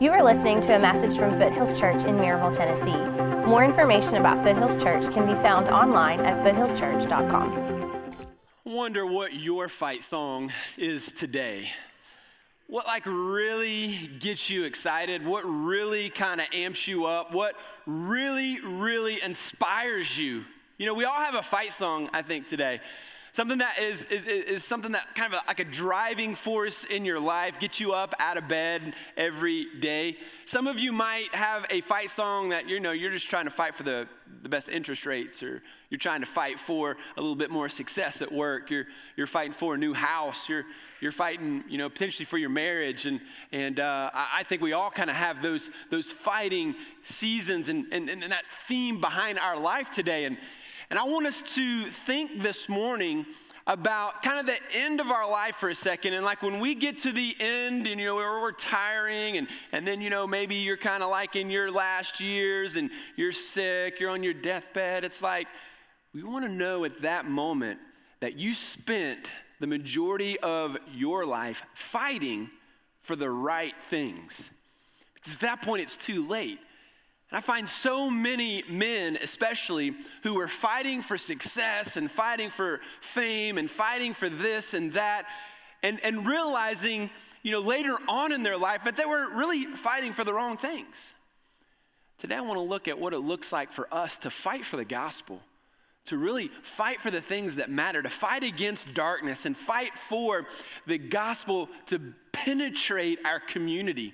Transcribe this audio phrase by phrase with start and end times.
[0.00, 3.48] You are listening to a message from Foothills Church in Maryville, Tennessee.
[3.48, 8.16] More information about Foothills Church can be found online at foothillschurch.com.
[8.64, 11.68] Wonder what your fight song is today.
[12.66, 15.24] What like really gets you excited?
[15.24, 17.32] What really kind of amps you up?
[17.32, 17.54] What
[17.86, 20.44] really, really inspires you?
[20.76, 22.80] You know, we all have a fight song, I think, today.
[23.34, 27.04] Something that is, is, is something that kind of a, like a driving force in
[27.04, 30.18] your life, get you up out of bed every day.
[30.44, 33.50] Some of you might have a fight song that you know you're just trying to
[33.50, 34.06] fight for the,
[34.44, 38.22] the best interest rates, or you're trying to fight for a little bit more success
[38.22, 38.70] at work.
[38.70, 40.48] You're, you're fighting for a new house.
[40.48, 40.62] You're,
[41.00, 43.04] you're fighting, you know, potentially for your marriage.
[43.04, 47.86] And, and uh, I think we all kind of have those, those fighting seasons and,
[47.90, 50.26] and, and that theme behind our life today.
[50.26, 50.38] And,
[50.94, 53.26] and I want us to think this morning
[53.66, 56.14] about kind of the end of our life for a second.
[56.14, 59.84] And like when we get to the end and, you know, we're retiring and, and
[59.84, 63.98] then, you know, maybe you're kind of like in your last years and you're sick,
[63.98, 65.02] you're on your deathbed.
[65.02, 65.48] It's like
[66.14, 67.80] we want to know at that moment
[68.20, 72.50] that you spent the majority of your life fighting
[73.00, 74.48] for the right things.
[75.14, 76.60] Because at that point, it's too late.
[77.36, 83.58] I find so many men, especially, who are fighting for success and fighting for fame
[83.58, 85.26] and fighting for this and that,
[85.82, 87.10] and, and realizing,
[87.42, 90.56] you know, later on in their life that they were really fighting for the wrong
[90.56, 91.14] things.
[92.18, 94.76] Today, I want to look at what it looks like for us to fight for
[94.76, 95.40] the gospel,
[96.06, 100.46] to really fight for the things that matter, to fight against darkness and fight for
[100.86, 102.00] the gospel to
[102.32, 104.12] penetrate our community.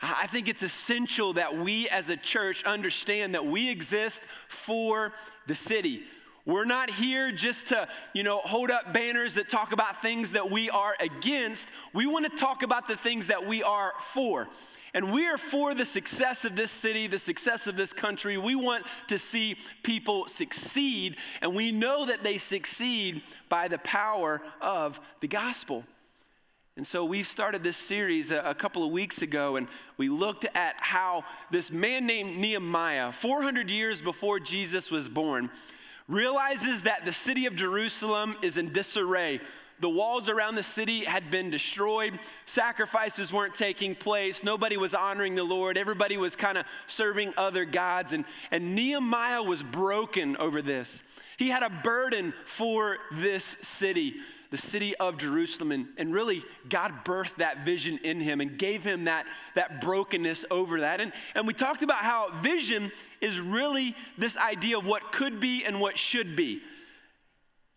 [0.00, 5.12] I think it's essential that we as a church understand that we exist for
[5.46, 6.02] the city.
[6.46, 10.50] We're not here just to, you know, hold up banners that talk about things that
[10.50, 11.66] we are against.
[11.94, 14.48] We want to talk about the things that we are for.
[14.92, 18.36] And we are for the success of this city, the success of this country.
[18.36, 24.40] We want to see people succeed, and we know that they succeed by the power
[24.60, 25.84] of the gospel.
[26.76, 30.44] And so we've started this series a, a, couple of weeks ago, and we looked
[30.56, 35.50] at how this man named Nehemiah, 400 years before Jesus was born,
[36.08, 39.40] realizes that the city of Jerusalem is in disarray.
[39.78, 42.18] The walls around the city had been destroyed.
[42.44, 44.42] Sacrifices weren't taking place.
[44.42, 45.78] Nobody was honoring the Lord.
[45.78, 48.12] Everybody was kind of serving other gods.
[48.12, 51.04] And, and Nehemiah was broken over this.
[51.36, 54.16] He had a burden for this city
[54.54, 55.72] the city of Jerusalem.
[55.72, 59.26] And, and really, God birthed that vision in him and gave him that,
[59.56, 61.00] that brokenness over that.
[61.00, 65.64] And, and we talked about how vision is really this idea of what could be
[65.64, 66.62] and what should be.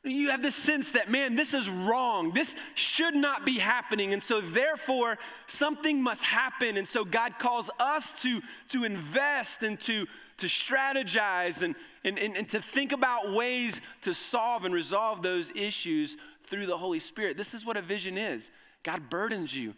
[0.03, 2.31] You have this sense that, man, this is wrong.
[2.31, 4.13] This should not be happening.
[4.13, 5.17] And so, therefore,
[5.47, 6.77] something must happen.
[6.77, 10.05] And so, God calls us to, to invest and to,
[10.37, 15.51] to strategize and, and, and, and to think about ways to solve and resolve those
[15.55, 16.15] issues
[16.47, 17.37] through the Holy Spirit.
[17.37, 18.51] This is what a vision is.
[18.83, 19.73] God burdens you.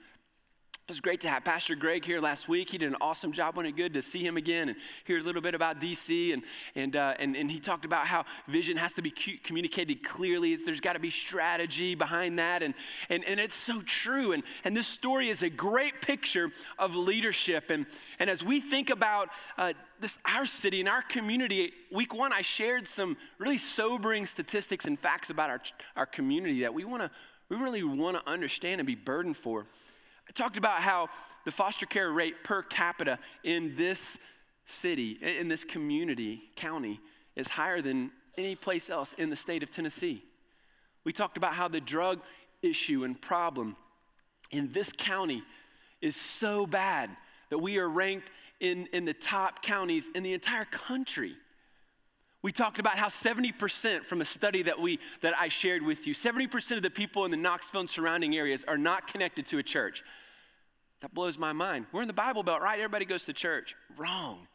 [0.90, 2.72] It was great to have Pastor Greg here last week.
[2.72, 3.56] He did an awesome job.
[3.56, 6.34] Wasn't it good to see him again and hear a little bit about DC?
[6.34, 6.42] And,
[6.74, 10.56] and, uh, and, and he talked about how vision has to be communicated clearly.
[10.56, 12.64] There's got to be strategy behind that.
[12.64, 12.74] And,
[13.10, 14.32] and, and it's so true.
[14.32, 16.50] And, and this story is a great picture
[16.80, 17.70] of leadership.
[17.70, 17.86] And,
[18.18, 22.42] and as we think about uh, this, our city and our community, week one, I
[22.42, 25.62] shared some really sobering statistics and facts about our,
[25.96, 27.12] our community that we, wanna,
[27.50, 29.66] we really want to understand and be burdened for.
[30.28, 31.10] I talked about how
[31.46, 34.18] the foster care rate per capita in this
[34.66, 37.00] city, in this community, county,
[37.36, 40.24] is higher than any place else in the state of Tennessee.
[41.04, 42.22] We talked about how the drug
[42.62, 43.76] issue and problem
[44.52, 45.44] in this county
[46.02, 47.10] is so bad
[47.50, 51.36] that we are ranked in, in the top counties in the entire country.
[52.42, 56.16] We talked about how 70% from a study that, we, that I shared with you,
[56.16, 59.64] 70% of the people in the Knoxville and surrounding areas are not connected to a
[59.64, 60.04] church.
[61.02, 61.86] That blows my mind.
[61.92, 62.80] We're in the Bible Belt, right?
[62.80, 63.76] Everybody goes to church.
[63.98, 64.48] Wrong.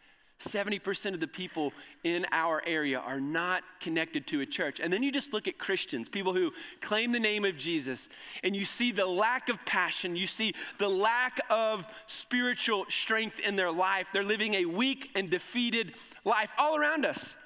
[0.45, 1.73] 70% of the people
[2.05, 4.81] in our area are not connected to a church.
[4.81, 8.09] And then you just look at Christians, people who claim the name of Jesus,
[8.43, 13.57] and you see the lack of passion, you see the lack of spiritual strength in
[13.57, 14.09] their life.
[14.13, 15.95] They're living a weak and defeated
[16.25, 17.37] life all around us.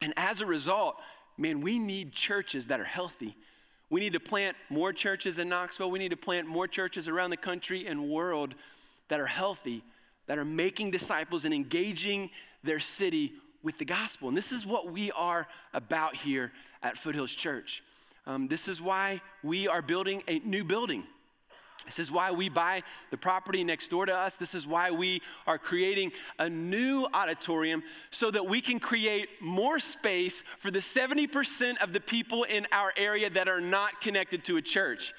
[0.00, 0.96] And as a result,
[1.36, 3.36] man, we need churches that are healthy
[3.90, 5.90] we need to plant more churches in Knoxville.
[5.90, 8.54] We need to plant more churches around the country and world
[9.08, 9.82] that are healthy,
[10.30, 12.30] that are making disciples and engaging
[12.62, 13.32] their city
[13.64, 14.28] with the gospel.
[14.28, 16.52] And this is what we are about here
[16.84, 17.82] at Foothills Church.
[18.28, 21.02] Um, this is why we are building a new building.
[21.84, 24.36] This is why we buy the property next door to us.
[24.36, 29.80] This is why we are creating a new auditorium so that we can create more
[29.80, 34.58] space for the 70% of the people in our area that are not connected to
[34.58, 35.12] a church.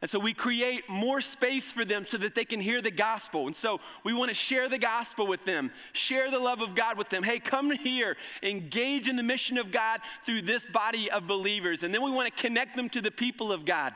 [0.00, 3.46] And so we create more space for them so that they can hear the gospel.
[3.46, 6.96] And so we want to share the gospel with them, share the love of God
[6.96, 7.22] with them.
[7.22, 11.82] Hey, come here, engage in the mission of God through this body of believers.
[11.82, 13.94] And then we want to connect them to the people of God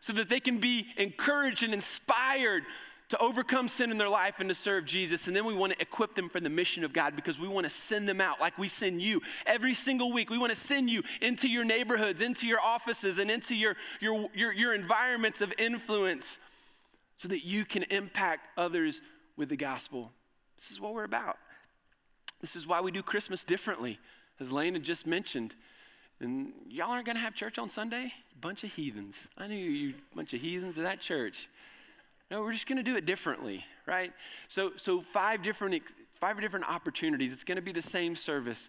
[0.00, 2.64] so that they can be encouraged and inspired
[3.08, 5.26] to overcome sin in their life and to serve Jesus.
[5.26, 7.64] And then we want to equip them for the mission of God because we want
[7.64, 10.28] to send them out like we send you every single week.
[10.28, 14.28] We want to send you into your neighborhoods, into your offices, and into your, your,
[14.34, 16.38] your, your environments of influence
[17.16, 19.00] so that you can impact others
[19.36, 20.12] with the gospel.
[20.56, 21.38] This is what we're about.
[22.40, 23.98] This is why we do Christmas differently,
[24.38, 25.54] as Lane had just mentioned.
[26.20, 28.12] And y'all aren't going to have church on Sunday?
[28.40, 29.28] Bunch of heathens.
[29.36, 31.48] I knew you, bunch of heathens in that church.
[32.30, 34.12] No, we're just going to do it differently, right?
[34.48, 35.82] So, so five different,
[36.20, 37.32] five different opportunities.
[37.32, 38.68] It's going to be the same service.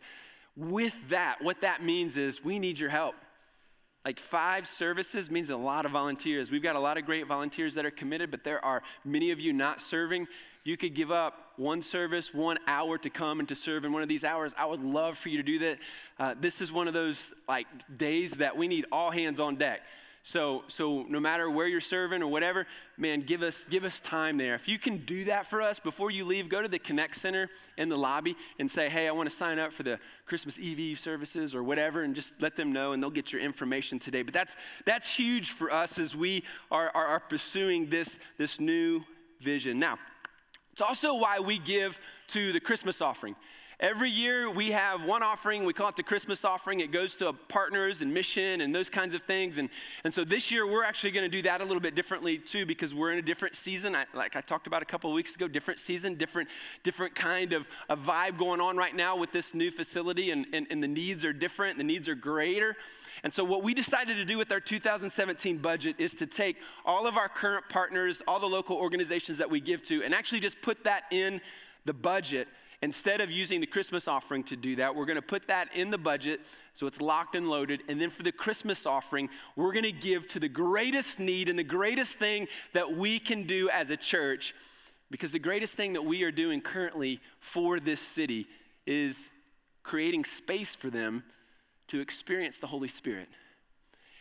[0.56, 3.16] With that, what that means is we need your help.
[4.06, 6.50] Like five services means a lot of volunteers.
[6.50, 9.42] We've got a lot of great volunteers that are committed, but there are many of
[9.42, 10.28] you not serving.
[10.64, 14.02] You could give up one service, one hour to come and to serve in one
[14.02, 14.54] of these hours.
[14.58, 15.78] I would love for you to do that.
[16.18, 17.68] Uh, this is one of those like
[17.98, 19.82] days that we need all hands on deck.
[20.21, 22.68] So, so no matter where you're serving or whatever,
[22.98, 24.54] man, give us, give us time there.
[24.54, 27.50] If you can do that for us before you leave, go to the Connect Center
[27.77, 31.00] in the lobby and say, hey, I want to sign up for the Christmas Eve
[31.00, 34.21] services or whatever, and just let them know, and they'll get your information today.
[34.21, 34.56] But that's,
[34.86, 39.01] that's huge for us as we are, are, are pursuing this, this new
[39.42, 39.80] vision.
[39.80, 39.98] Now,
[40.74, 43.36] it's also why we give to the Christmas offering.
[43.81, 46.81] Every year we have one offering, we call it the Christmas offering.
[46.81, 49.58] It goes to partners and mission and those kinds of things.
[49.58, 49.70] And,
[50.04, 52.66] and so this year we're actually going to do that a little bit differently too
[52.66, 53.96] because we're in a different season.
[53.96, 56.50] I, like I talked about a couple of weeks ago, different season, different,
[56.84, 60.68] different kind of a vibe going on right now with this new facility, and, and,
[60.70, 62.75] and the needs are different, the needs are greater.
[63.24, 67.08] And so, what we decided to do with our 2017 budget is to take all
[67.08, 70.62] of our current partners, all the local organizations that we give to, and actually just
[70.62, 71.40] put that in
[71.86, 72.50] the budget
[72.81, 75.92] Instead of using the Christmas offering to do that, we're going to put that in
[75.92, 76.40] the budget
[76.74, 77.81] so it's locked and loaded.
[77.90, 81.60] And then for the Christmas offering, we're going to give to the greatest need and
[81.60, 84.56] the greatest thing that we can do as a church.
[85.12, 88.48] Because the greatest thing that we are doing currently for this city
[88.86, 89.30] is
[89.84, 91.24] creating space for them
[91.90, 93.28] to experience the Holy Spirit.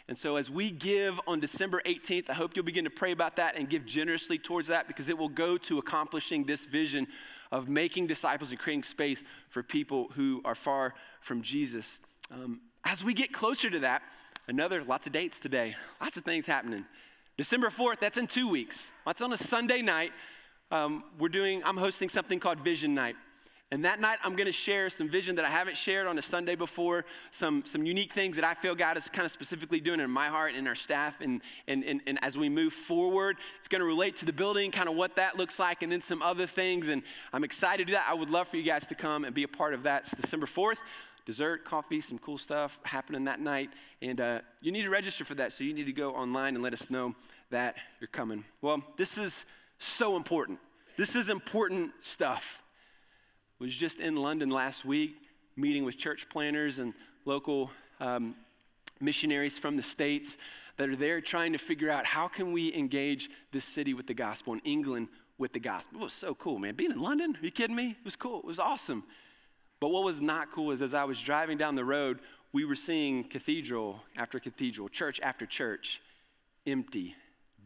[0.08, 3.36] And so, as we give on December 18th, I hope you'll begin to pray about
[3.36, 7.06] that and give generously towards that because it will go to accomplishing this vision
[7.50, 12.00] of making disciples and creating space for people who are far from Jesus.
[12.30, 14.02] Um, as we get closer to that,
[14.48, 16.84] another, lots of dates today, lots of things happening.
[17.36, 18.90] December 4th, that's in two weeks.
[19.06, 20.12] That's on a Sunday night.
[20.70, 23.16] Um, we're doing, I'm hosting something called Vision Night.
[23.70, 26.22] And that night, I'm going to share some vision that I haven't shared on a
[26.22, 30.00] Sunday before, some, some unique things that I feel God is kind of specifically doing
[30.00, 31.20] in my heart and in our staff.
[31.20, 34.70] And, and, and, and as we move forward, it's going to relate to the building,
[34.70, 36.88] kind of what that looks like, and then some other things.
[36.88, 38.06] And I'm excited to do that.
[38.08, 40.04] I would love for you guys to come and be a part of that.
[40.06, 40.78] It's December 4th.
[41.26, 43.68] Dessert, coffee, some cool stuff happening that night.
[44.00, 45.52] And uh, you need to register for that.
[45.52, 47.14] So you need to go online and let us know
[47.50, 48.46] that you're coming.
[48.62, 49.44] Well, this is
[49.78, 50.58] so important.
[50.96, 52.62] This is important stuff
[53.58, 55.16] was just in London last week,
[55.56, 58.34] meeting with church planters and local um,
[59.00, 60.36] missionaries from the states
[60.76, 64.14] that are there trying to figure out how can we engage this city with the
[64.14, 66.00] gospel and England with the gospel.
[66.00, 66.74] It was so cool, man.
[66.74, 67.90] Being in London, are you kidding me?
[67.90, 68.38] It was cool.
[68.38, 69.04] It was awesome.
[69.80, 72.20] But what was not cool is as I was driving down the road,
[72.52, 76.00] we were seeing cathedral after cathedral, church after church,
[76.66, 77.14] empty,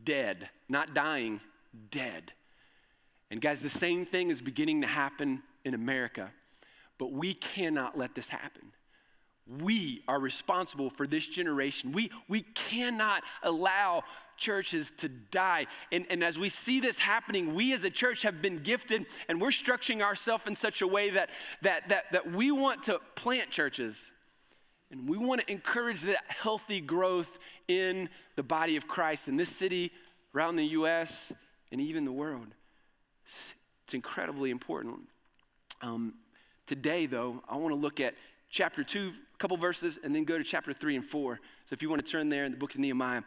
[0.04, 1.40] dead, not dying,
[1.90, 2.32] dead.
[3.30, 6.30] And guys, the same thing is beginning to happen in America.
[6.98, 8.72] But we cannot let this happen.
[9.60, 11.92] We are responsible for this generation.
[11.92, 14.04] We, we cannot allow
[14.36, 15.66] churches to die.
[15.90, 19.40] And, and as we see this happening, we as a church have been gifted and
[19.40, 21.30] we're structuring ourselves in such a way that,
[21.62, 24.10] that, that, that we want to plant churches
[24.92, 29.48] and we want to encourage that healthy growth in the body of Christ in this
[29.48, 29.90] city,
[30.34, 31.32] around the U.S.,
[31.72, 32.48] and even the world.
[33.24, 33.54] It's,
[33.84, 35.00] it's incredibly important.
[35.82, 36.14] Um,
[36.66, 38.14] today, though, I want to look at
[38.50, 41.40] chapter 2, a couple verses, and then go to chapter 3 and 4.
[41.66, 43.22] So if you want to turn there in the book of Nehemiah.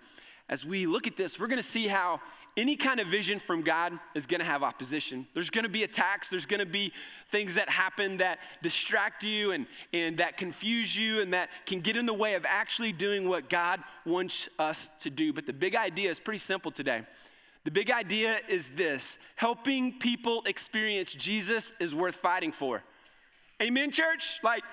[0.48, 2.22] As we look at this, we're going to see how
[2.56, 5.28] any kind of vision from God is going to have opposition.
[5.34, 6.30] There's going to be attacks.
[6.30, 6.94] There's going to be
[7.30, 11.98] things that happen that distract you and, and that confuse you and that can get
[11.98, 15.34] in the way of actually doing what God wants us to do.
[15.34, 17.02] But the big idea is pretty simple today
[17.66, 22.84] The big idea is this helping people experience Jesus is worth fighting for.
[23.62, 24.40] Amen, church?
[24.44, 24.64] Like,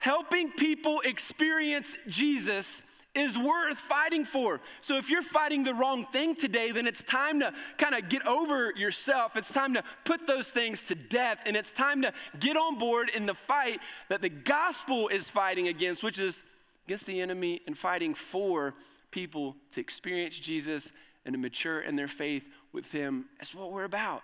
[0.00, 2.82] helping people experience Jesus
[3.14, 4.60] is worth fighting for.
[4.80, 8.26] So if you're fighting the wrong thing today, then it's time to kind of get
[8.26, 9.36] over yourself.
[9.36, 11.38] It's time to put those things to death.
[11.46, 15.68] And it's time to get on board in the fight that the gospel is fighting
[15.68, 16.42] against, which is
[16.86, 18.74] against the enemy and fighting for
[19.10, 20.90] people to experience Jesus
[21.24, 23.26] and to mature in their faith with Him.
[23.38, 24.22] That's what we're about.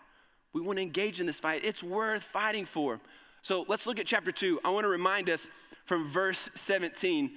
[0.53, 1.65] We want to engage in this fight.
[1.65, 3.01] It's worth fighting for.
[3.43, 4.61] So let's look at chapter 2.
[4.65, 5.49] I want to remind us
[5.85, 7.31] from verse 17.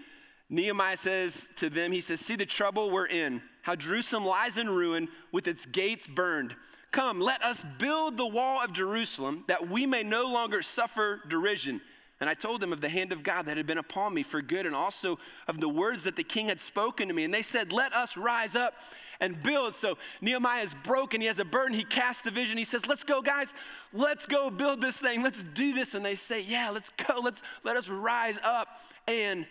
[0.49, 4.69] Nehemiah says to them, He says, See the trouble we're in, how Jerusalem lies in
[4.69, 6.55] ruin with its gates burned.
[6.91, 11.79] Come, let us build the wall of Jerusalem that we may no longer suffer derision.
[12.21, 14.43] And I told them of the hand of God that had been upon me for
[14.43, 17.23] good, and also of the words that the king had spoken to me.
[17.23, 18.75] And they said, Let us rise up
[19.19, 19.73] and build.
[19.73, 21.19] So Nehemiah is broken.
[21.19, 21.75] He has a burden.
[21.75, 22.59] He casts the vision.
[22.59, 23.55] He says, Let's go, guys.
[23.91, 25.23] Let's go build this thing.
[25.23, 25.95] Let's do this.
[25.95, 27.19] And they say, Yeah, let's go.
[27.19, 28.67] Let's let us rise up
[29.07, 29.47] and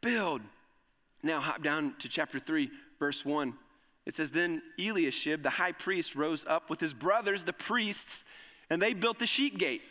[0.00, 0.42] build.
[1.24, 3.52] Now hop down to chapter 3, verse 1.
[4.06, 8.22] It says, Then Eliashib, the high priest, rose up with his brothers, the priests,
[8.70, 9.82] and they built the sheep gate.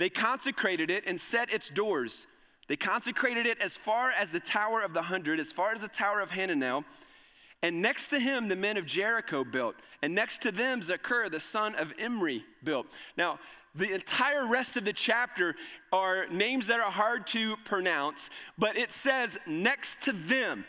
[0.00, 2.26] They consecrated it and set its doors.
[2.68, 5.88] They consecrated it as far as the Tower of the Hundred, as far as the
[5.88, 6.84] Tower of Hananel,
[7.60, 9.74] and next to him, the men of Jericho built.
[10.00, 12.86] And next to them, Zaccur, the son of Imri, built.
[13.18, 13.40] Now,
[13.74, 15.54] the entire rest of the chapter
[15.92, 20.64] are names that are hard to pronounce, but it says next to them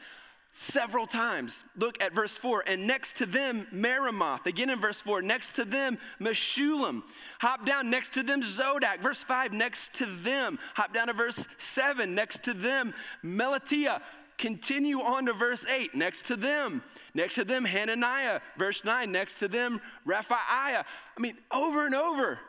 [0.53, 1.63] several times.
[1.77, 2.63] Look at verse 4.
[2.67, 4.45] And next to them, Meremoth.
[4.45, 5.21] Again in verse 4.
[5.21, 7.03] Next to them, Meshullam.
[7.39, 7.89] Hop down.
[7.89, 8.99] Next to them, Zadok.
[9.01, 9.53] Verse 5.
[9.53, 10.59] Next to them.
[10.75, 12.13] Hop down to verse 7.
[12.13, 12.93] Next to them,
[13.23, 14.01] Melatiah.
[14.41, 15.93] Continue on to verse 8.
[15.93, 16.81] Next to them,
[17.13, 18.39] next to them, Hananiah.
[18.57, 20.83] Verse 9, next to them, Rephaiah.
[21.15, 22.39] I mean, over and over.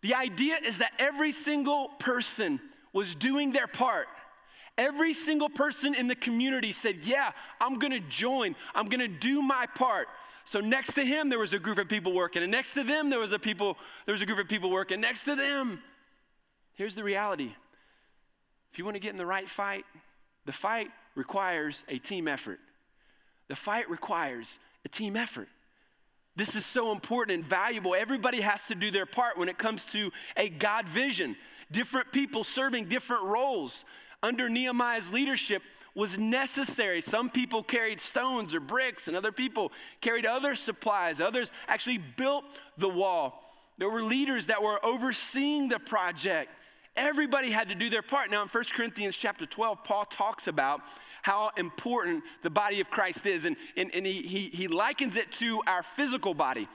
[0.00, 2.58] The idea is that every single person
[2.94, 4.06] was doing their part.
[4.78, 9.66] Every single person in the community said, Yeah, I'm gonna join, I'm gonna do my
[9.66, 10.06] part.
[10.44, 13.10] So next to him there was a group of people working, and next to them
[13.10, 15.00] there was a people, there was a group of people working.
[15.00, 15.82] Next to them.
[16.74, 17.52] Here's the reality.
[18.72, 19.84] If you want to get in the right fight,
[20.46, 22.60] the fight requires a team effort.
[23.48, 25.48] The fight requires a team effort.
[26.36, 27.96] This is so important and valuable.
[27.96, 31.34] Everybody has to do their part when it comes to a God vision.
[31.72, 33.84] Different people serving different roles
[34.22, 35.62] under Nehemiah's leadership
[35.94, 37.00] was necessary.
[37.00, 41.20] Some people carried stones or bricks, and other people carried other supplies.
[41.20, 42.44] Others actually built
[42.76, 43.44] the wall.
[43.78, 46.50] There were leaders that were overseeing the project.
[46.96, 48.30] Everybody had to do their part.
[48.30, 50.80] Now, in 1 Corinthians chapter 12, Paul talks about
[51.22, 53.44] how important the body of Christ is.
[53.44, 56.68] And, and, and he, he, he likens it to our physical body.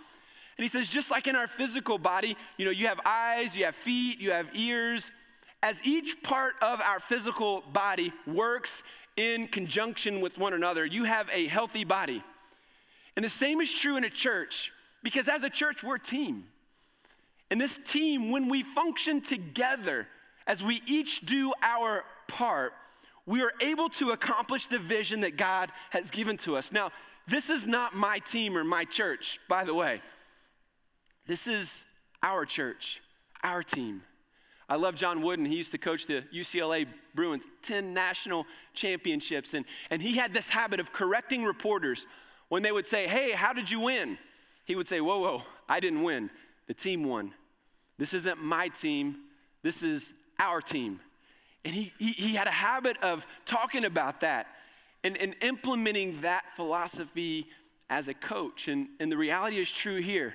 [0.58, 3.66] And he says, just like in our physical body, you know, you have eyes, you
[3.66, 5.12] have feet, you have ears.
[5.64, 8.84] As each part of our physical body works
[9.16, 12.22] in conjunction with one another, you have a healthy body.
[13.16, 16.44] And the same is true in a church, because as a church, we're a team.
[17.50, 20.06] And this team, when we function together,
[20.48, 22.74] as we each do our part,
[23.26, 26.74] we are able to accomplish the vision that God has given to us.
[26.74, 26.92] Now,
[27.26, 30.02] this is not my team or my church, by the way.
[31.26, 31.86] This is
[32.22, 33.02] our church,
[33.44, 34.02] our team.
[34.70, 35.46] I love John Wooden.
[35.46, 39.54] He used to coach the UCLA Bruins, 10 national championships.
[39.54, 42.08] And, and he had this habit of correcting reporters
[42.50, 44.18] when they would say, Hey, how did you win?
[44.66, 46.30] He would say, Whoa, whoa, I didn't win.
[46.68, 47.34] The team won.
[47.98, 49.18] This isn't my team,
[49.62, 51.00] this is our team.
[51.66, 54.48] And he, he, he had a habit of talking about that
[55.04, 57.48] and, and implementing that philosophy
[57.90, 58.68] as a coach.
[58.68, 60.34] And, and the reality is true here.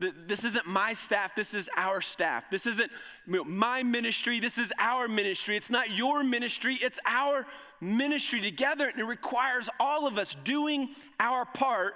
[0.00, 2.44] This isn't my staff, this is our staff.
[2.50, 2.90] This isn't
[3.26, 5.56] my ministry, this is our ministry.
[5.56, 7.46] It's not your ministry, it's our
[7.80, 8.88] ministry together.
[8.88, 11.94] And it requires all of us doing our part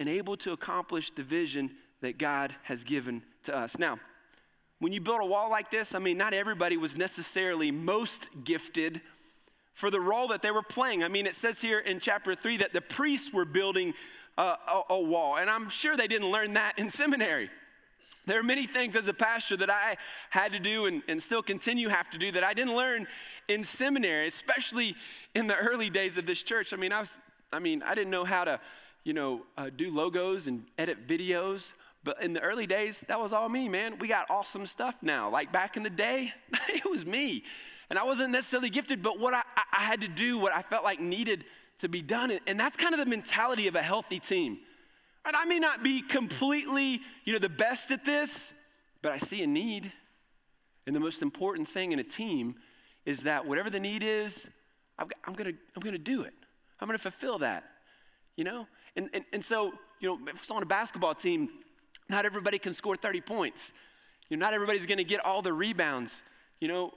[0.00, 1.70] and able to accomplish the vision
[2.00, 3.78] that God has given to us.
[3.78, 3.98] Now,
[4.80, 9.00] when you build a wall like this, I mean, not everybody was necessarily most gifted
[9.72, 11.04] for the role that they were playing.
[11.04, 13.94] I mean, it says here in chapter 3 that the priests were building
[14.38, 17.50] a, a, a wall, and I'm sure they didn't learn that in seminary.
[18.26, 19.96] There are many things as a pastor that I
[20.30, 23.06] had to do and, and still continue have to do that I didn't learn
[23.46, 24.96] in seminary, especially
[25.34, 26.72] in the early days of this church.
[26.72, 27.20] I mean, I was,
[27.52, 28.60] I mean, I didn't know how to,
[29.04, 31.72] you know, uh, do logos and edit videos.
[32.02, 33.98] But in the early days, that was all me, man.
[34.00, 35.30] We got awesome stuff now.
[35.30, 36.32] Like back in the day,
[36.68, 37.44] it was me.
[37.90, 40.82] And I wasn't necessarily gifted, but what I, I had to do, what I felt
[40.82, 41.44] like needed
[41.78, 42.38] to be done.
[42.46, 44.58] And that's kind of the mentality of a healthy team.
[45.24, 48.52] I may not be completely, you know, the best at this,
[49.02, 49.92] but I see a need.
[50.86, 52.54] And the most important thing in a team
[53.04, 54.48] is that whatever the need is,
[54.98, 56.34] I'm going to I'm gonna do it.
[56.80, 57.64] I'm to fulfill that,
[58.36, 58.66] you know?
[58.96, 61.48] And, and, and so, you know, if it's on a basketball team,
[62.08, 63.72] not everybody can score 30 points.
[64.28, 66.22] You know, not everybody's to get all the rebounds.
[66.60, 66.94] You know,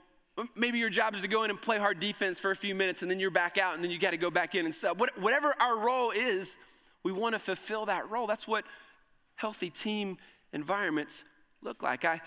[0.54, 3.02] maybe your job is to go in and play hard defense for a few minutes
[3.02, 5.00] and then you're back out and then you got to go back in and sub.
[5.16, 6.56] Whatever our role is,
[7.02, 8.26] we want to fulfill that role.
[8.26, 8.64] That's what
[9.36, 10.18] healthy team
[10.52, 11.24] environments
[11.62, 12.04] look like.
[12.04, 12.20] I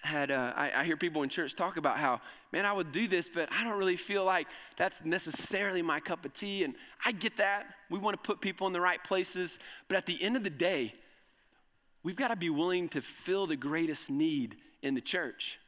[0.00, 2.20] had uh, I, I, hear people in church talk about how
[2.52, 6.24] man i would do this but i don't really feel like that's necessarily my cup
[6.24, 9.58] of tea and i get that we want to put people in the right places
[9.88, 10.94] but at the end of the day
[12.02, 15.58] we've got to be willing to fill the greatest need in the church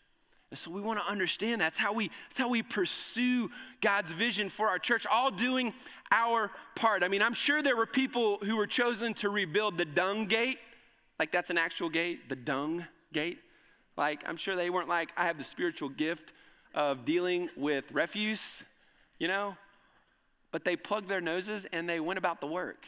[0.51, 3.51] and so we want to understand that's how we that's how we pursue
[3.81, 5.73] god's vision for our church all doing
[6.13, 9.85] our part i mean i'm sure there were people who were chosen to rebuild the
[9.85, 10.59] dung gate
[11.19, 13.39] like that's an actual gate the dung gate
[13.97, 16.33] like, I'm sure they weren't like, I have the spiritual gift
[16.75, 18.63] of dealing with refuse,
[19.19, 19.57] you know?
[20.53, 22.87] But they plugged their noses and they went about the work.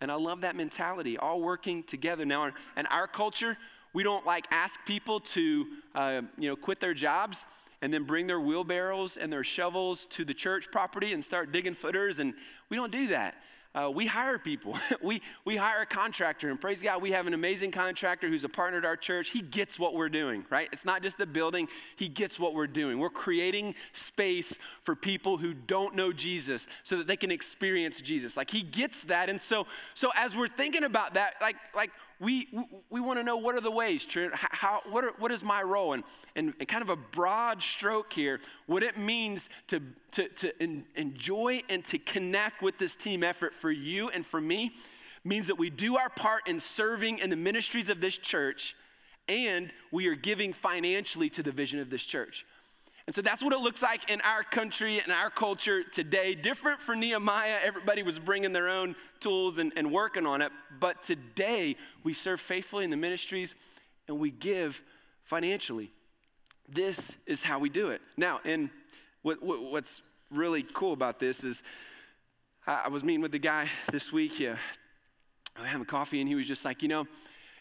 [0.00, 2.26] And I love that mentality, all working together.
[2.26, 3.56] Now, in our culture,
[3.96, 7.46] we don't like ask people to, uh, you know, quit their jobs
[7.80, 11.72] and then bring their wheelbarrows and their shovels to the church property and start digging
[11.72, 12.18] footers.
[12.18, 12.34] And
[12.68, 13.36] we don't do that
[13.76, 14.78] uh, we hire people.
[15.02, 18.48] we, we hire a contractor, and praise God, we have an amazing contractor who's a
[18.48, 19.28] partner at our church.
[19.28, 20.68] He gets what we're doing, right?
[20.72, 22.98] It's not just the building, he gets what we're doing.
[22.98, 28.36] We're creating space for people who don't know Jesus so that they can experience Jesus.
[28.36, 29.28] Like he gets that.
[29.28, 33.22] And so, so as we're thinking about that, like, like we, we, we want to
[33.22, 35.92] know what are the ways, how, what, are, what is my role?
[35.92, 36.02] And,
[36.34, 39.82] and, and, kind of a broad stroke here, what it means to,
[40.12, 44.40] to, to in, enjoy and to connect with this team effort for you and for
[44.40, 44.72] me
[45.24, 48.76] means that we do our part in serving in the ministries of this church
[49.28, 52.46] and we are giving financially to the vision of this church.
[53.06, 56.34] And so that's what it looks like in our country and our culture today.
[56.34, 60.50] Different for Nehemiah, everybody was bringing their own tools and, and working on it.
[60.80, 63.54] But today, we serve faithfully in the ministries
[64.08, 64.82] and we give
[65.22, 65.92] financially.
[66.68, 68.00] This is how we do it.
[68.16, 68.70] Now, and
[69.22, 71.62] what, what, what's really cool about this is
[72.66, 74.40] I, I was meeting with the guy this week.
[74.40, 74.56] I uh,
[75.58, 77.06] was having coffee, and he was just like, you know,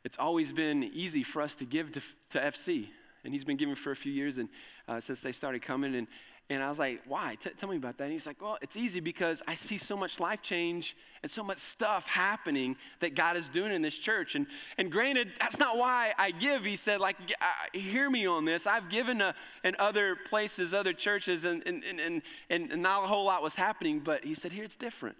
[0.03, 2.87] it's always been easy for us to give to, to FC
[3.25, 4.49] and he's been giving for a few years and
[4.87, 6.07] uh, since they started coming and
[6.49, 7.37] and I was like, why?
[7.39, 8.03] T- tell me about that.
[8.03, 11.43] And he's like, well, it's easy because I see so much life change and so
[11.43, 14.35] much stuff happening that God is doing in this church.
[14.35, 14.45] And,
[14.77, 16.63] and granted, that's not why I give.
[16.63, 18.67] He said, like, uh, hear me on this.
[18.67, 19.33] I've given a, uh,
[19.63, 23.55] in other places, other churches, and, and, and, and, and not a whole lot was
[23.55, 23.99] happening.
[23.99, 25.17] But he said, here it's different.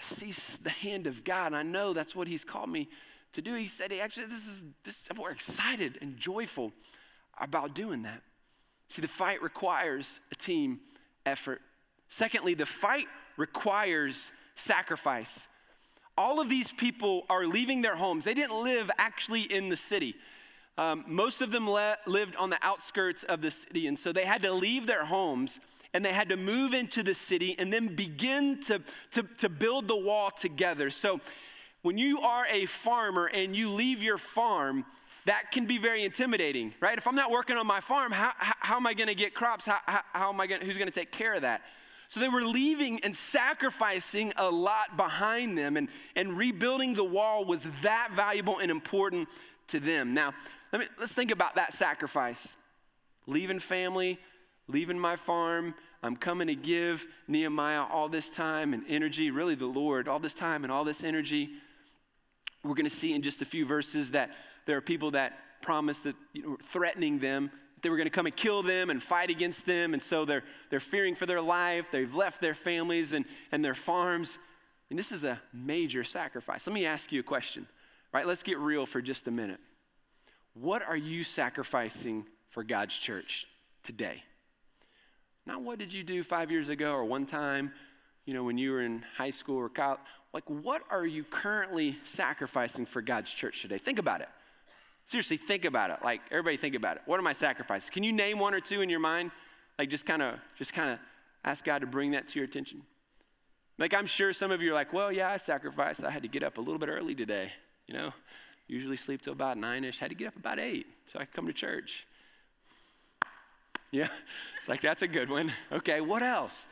[0.00, 1.48] I see the hand of God.
[1.48, 2.88] And I know that's what he's called me
[3.32, 3.54] to do.
[3.54, 6.72] He said, actually, this is, this, we're excited and joyful
[7.40, 8.22] about doing that.
[8.88, 10.80] See, the fight requires a team
[11.26, 11.60] effort.
[12.08, 15.46] Secondly, the fight requires sacrifice.
[16.16, 18.24] All of these people are leaving their homes.
[18.24, 20.14] They didn't live actually in the city.
[20.76, 24.24] Um, most of them le- lived on the outskirts of the city, and so they
[24.24, 25.60] had to leave their homes
[25.94, 28.80] and they had to move into the city and then begin to,
[29.12, 30.90] to, to build the wall together.
[30.90, 31.20] So,
[31.82, 34.84] when you are a farmer and you leave your farm,
[35.28, 36.96] that can be very intimidating, right?
[36.96, 39.66] If I'm not working on my farm, how, how, am I going to get crops?
[39.66, 40.62] How, how, how am I going?
[40.62, 41.60] Who's going to take care of that?
[42.08, 47.44] So they were leaving and sacrificing a lot behind them, and, and rebuilding the wall
[47.44, 49.28] was that valuable and important
[49.66, 50.14] to them.
[50.14, 50.32] Now,
[50.72, 52.56] let me, let's think about that sacrifice.
[53.26, 54.18] Leaving family,
[54.66, 59.66] leaving my farm, I'm coming to give Nehemiah all this time and energy, really the
[59.66, 61.50] Lord, all this time and all this energy.
[62.64, 64.34] We're going to see in just a few verses that
[64.68, 67.50] there are people that promise that, you know, threatening them,
[67.80, 69.94] they were going to come and kill them and fight against them.
[69.94, 71.86] And so they're, they're fearing for their life.
[71.90, 74.36] They've left their families and, and their farms.
[74.90, 76.66] And this is a major sacrifice.
[76.66, 77.66] Let me ask you a question,
[78.12, 78.26] right?
[78.26, 79.60] Let's get real for just a minute.
[80.52, 83.46] What are you sacrificing for God's church
[83.82, 84.22] today?
[85.46, 87.72] Not what did you do five years ago or one time,
[88.26, 90.00] you know, when you were in high school or college.
[90.34, 93.78] Like, what are you currently sacrificing for God's church today?
[93.78, 94.28] Think about it.
[95.08, 96.00] Seriously, think about it.
[96.04, 97.02] Like everybody think about it.
[97.06, 97.88] What are my sacrifices?
[97.88, 99.30] Can you name one or two in your mind?
[99.78, 100.98] Like just kind of just kind of
[101.46, 102.82] ask God to bring that to your attention.
[103.78, 106.04] Like I'm sure some of you are like, well, yeah, I sacrificed.
[106.04, 107.50] I had to get up a little bit early today.
[107.86, 108.12] You know,
[108.66, 109.98] usually sleep till about nine-ish.
[109.98, 112.06] Had to get up about eight so I could come to church.
[113.90, 114.08] Yeah,
[114.58, 115.50] it's like that's a good one.
[115.72, 116.66] Okay, what else?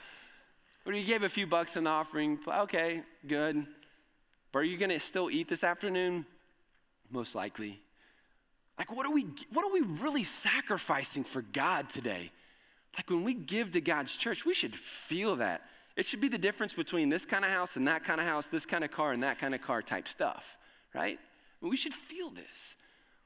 [0.84, 2.38] Well, you gave a few bucks in the offering.
[2.46, 3.66] Okay, good
[4.52, 6.26] But are you going to still eat this afternoon?
[7.10, 7.80] Most likely.
[8.78, 12.30] Like, what are we, what are we really sacrificing for God today?
[12.96, 15.62] Like, when we give to God's church, we should feel that.
[15.96, 18.48] It should be the difference between this kind of house and that kind of house,
[18.48, 20.44] this kind of car and that kind of car type stuff,
[20.94, 21.18] right?
[21.62, 22.76] We should feel this.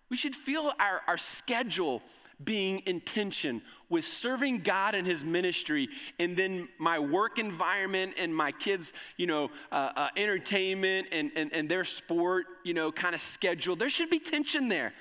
[0.08, 2.02] We should feel our, our schedule
[2.42, 8.34] being in tension with serving God and His ministry, and then my work environment and
[8.34, 13.14] my kids, you know, uh, uh, entertainment and, and, and their sport, you know, kind
[13.14, 13.76] of schedule.
[13.76, 14.92] There should be tension there.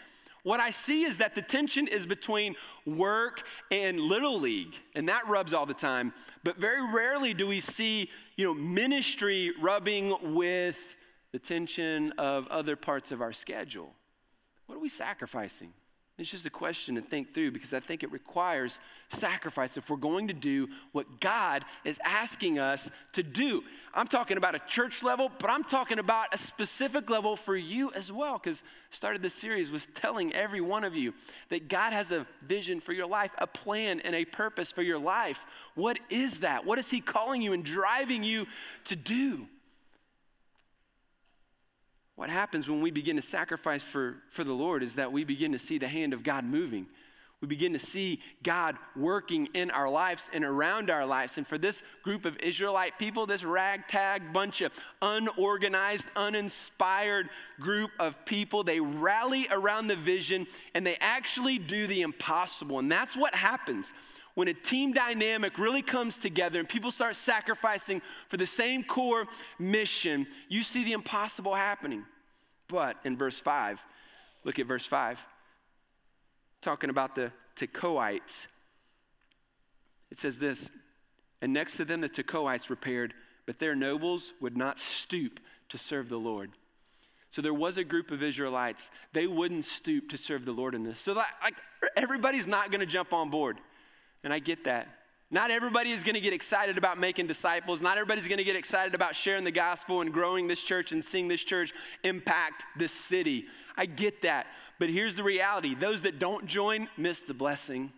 [0.43, 5.27] What I see is that the tension is between work and little league, and that
[5.27, 6.13] rubs all the time.
[6.43, 10.77] But very rarely do we see, you know, ministry rubbing with
[11.31, 13.93] the tension of other parts of our schedule.
[14.65, 15.73] What are we sacrificing?
[16.19, 19.95] It's just a question to think through because I think it requires sacrifice if we're
[19.95, 23.63] going to do what God is asking us to do.
[23.93, 27.91] I'm talking about a church level, but I'm talking about a specific level for you
[27.93, 31.13] as well because I started this series with telling every one of you
[31.47, 34.99] that God has a vision for your life, a plan and a purpose for your
[34.99, 35.45] life.
[35.75, 36.65] What is that?
[36.65, 38.45] What is He calling you and driving you
[38.85, 39.47] to do?
[42.19, 45.53] What happens when we begin to sacrifice for, for the Lord is that we begin
[45.53, 46.85] to see the hand of God moving.
[47.39, 51.37] We begin to see God working in our lives and around our lives.
[51.37, 57.29] And for this group of Israelite people, this ragtag bunch of unorganized, uninspired
[57.61, 62.79] group of people, they rally around the vision and they actually do the impossible.
[62.79, 63.93] And that's what happens
[64.35, 69.25] when a team dynamic really comes together and people start sacrificing for the same core
[69.57, 72.05] mission, you see the impossible happening.
[72.67, 73.81] But in verse 5,
[74.43, 75.19] look at verse 5,
[76.61, 78.47] talking about the Tekoites.
[80.11, 80.69] It says this
[81.41, 83.13] And next to them the Tekoites repaired,
[83.45, 85.39] but their nobles would not stoop
[85.69, 86.51] to serve the Lord.
[87.31, 90.83] So there was a group of Israelites, they wouldn't stoop to serve the Lord in
[90.83, 90.99] this.
[90.99, 91.53] So, like,
[91.95, 93.59] everybody's not going to jump on board.
[94.23, 94.87] And I get that.
[95.31, 97.81] Not everybody is going to get excited about making disciples.
[97.81, 101.05] Not everybody's going to get excited about sharing the gospel and growing this church and
[101.05, 101.71] seeing this church
[102.03, 103.45] impact this city.
[103.77, 104.47] I get that.
[104.79, 107.91] But here's the reality those that don't join miss the blessing.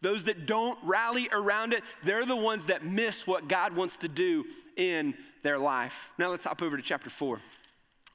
[0.00, 4.08] Those that don't rally around it, they're the ones that miss what God wants to
[4.08, 4.44] do
[4.76, 6.10] in their life.
[6.18, 7.40] Now let's hop over to chapter 4.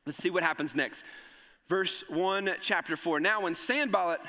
[0.05, 1.03] Let's see what happens next.
[1.67, 3.19] Verse 1, chapter 4.
[3.19, 4.19] Now, when Sanballat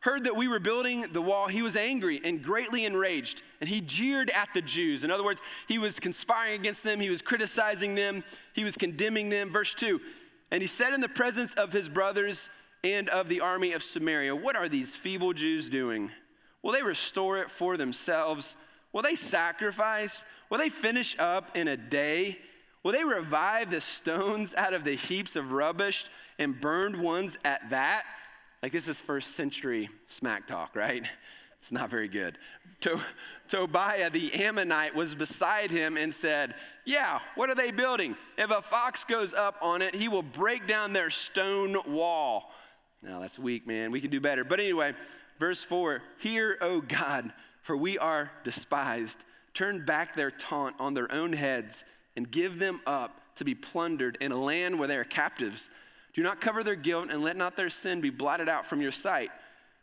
[0.00, 3.80] heard that we were building the wall, he was angry and greatly enraged, and he
[3.80, 5.02] jeered at the Jews.
[5.02, 9.28] In other words, he was conspiring against them, he was criticizing them, he was condemning
[9.28, 9.50] them.
[9.50, 10.00] Verse 2
[10.50, 12.48] And he said in the presence of his brothers
[12.84, 16.10] and of the army of Samaria, What are these feeble Jews doing?
[16.62, 18.56] Will they restore it for themselves?
[18.92, 20.24] Will they sacrifice?
[20.50, 22.38] Will they finish up in a day?
[22.82, 26.06] Will they revive the stones out of the heaps of rubbish
[26.38, 28.04] and burned ones at that?
[28.62, 31.04] Like, this is first century smack talk, right?
[31.58, 32.38] It's not very good.
[32.80, 33.00] To-
[33.48, 38.16] Tobiah the Ammonite was beside him and said, Yeah, what are they building?
[38.36, 42.50] If a fox goes up on it, he will break down their stone wall.
[43.02, 43.90] Now, that's weak, man.
[43.90, 44.44] We can do better.
[44.44, 44.94] But anyway,
[45.38, 49.18] verse 4 Hear, O God, for we are despised.
[49.54, 51.84] Turn back their taunt on their own heads
[52.16, 55.70] and give them up to be plundered in a land where they are captives.
[56.18, 58.90] Do not cover their guilt, and let not their sin be blotted out from your
[58.90, 59.30] sight.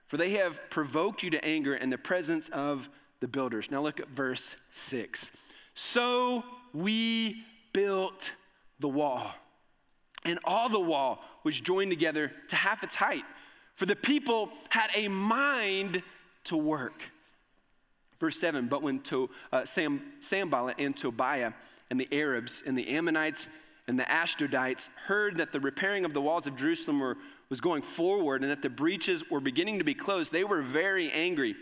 [0.08, 2.90] For they have provoked you to anger in the presence of
[3.22, 3.72] the builders.
[3.72, 5.32] Now look at verse 6.
[5.76, 6.44] So
[6.74, 8.34] we built
[8.82, 9.34] the wall,
[10.26, 13.24] and all the wall was joined together to half its height.
[13.76, 16.04] For the people had a mind
[16.44, 17.02] to work.
[18.20, 21.54] Verse 7 But when to, uh, Sam, Sanballat and Tobiah
[21.90, 23.48] and the Arabs and the Ammonites
[23.88, 27.18] and the Ashdodites heard that the repairing of the walls of Jerusalem were,
[27.50, 31.12] was going forward and that the breaches were beginning to be closed, they were very
[31.12, 31.56] angry.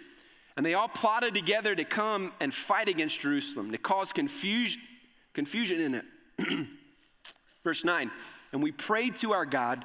[0.56, 4.82] And they all plotted together to come and fight against Jerusalem, to cause confusion,
[5.34, 6.68] confusion in it.
[7.64, 8.12] Verse 9
[8.54, 9.84] And we prayed to our God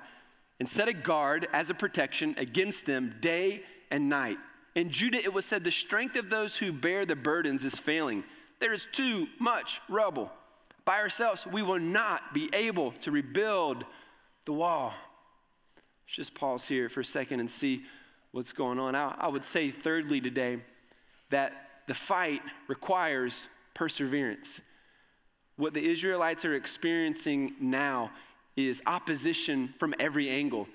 [0.61, 4.39] and set a guard as a protection against them day and night.
[4.75, 8.23] In Judah it was said, The strength of those who bear the burdens is failing.
[8.61, 10.31] There is too much rubble
[10.89, 13.85] by ourselves, we will not be able to rebuild
[14.47, 14.95] the wall.
[15.77, 17.83] Let's just pause here for a second and see
[18.33, 18.95] what's going on.
[18.95, 20.63] I, I would say, thirdly, today,
[21.29, 21.53] that
[21.89, 24.61] the fight requires perseverance.
[25.57, 28.11] What the Israelites are experiencing now
[28.57, 30.67] is opposition from every angle.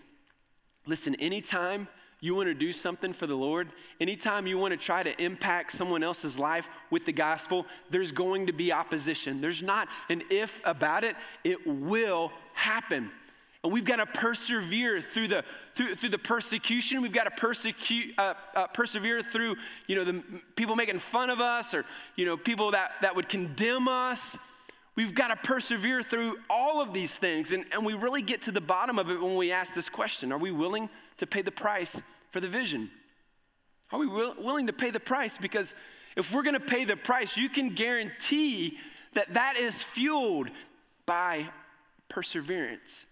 [0.85, 1.87] Listen, anytime
[2.23, 3.67] you want to do something for the Lord,
[3.99, 8.47] anytime you want to try to impact someone else's life with the gospel, there's going
[8.47, 9.41] to be opposition.
[9.41, 13.11] There's not an if about it, it will happen.
[13.61, 15.43] And we've got to persevere through the,
[15.75, 17.01] through, through the persecution.
[17.01, 19.57] We've got to persecute, uh, uh, persevere through,
[19.87, 20.23] you know, the
[20.55, 21.83] people making fun of us or,
[22.15, 24.37] you know, people that, that would condemn us.
[24.95, 27.51] We've got to persevere through all of these things.
[27.51, 30.31] And, and we really get to the bottom of it when we ask this question
[30.31, 32.89] Are we willing to pay the price for the vision?
[33.91, 35.37] Are we will, willing to pay the price?
[35.37, 35.73] Because
[36.15, 38.77] if we're going to pay the price, you can guarantee
[39.13, 40.49] that that is fueled
[41.05, 41.47] by
[42.09, 43.05] perseverance.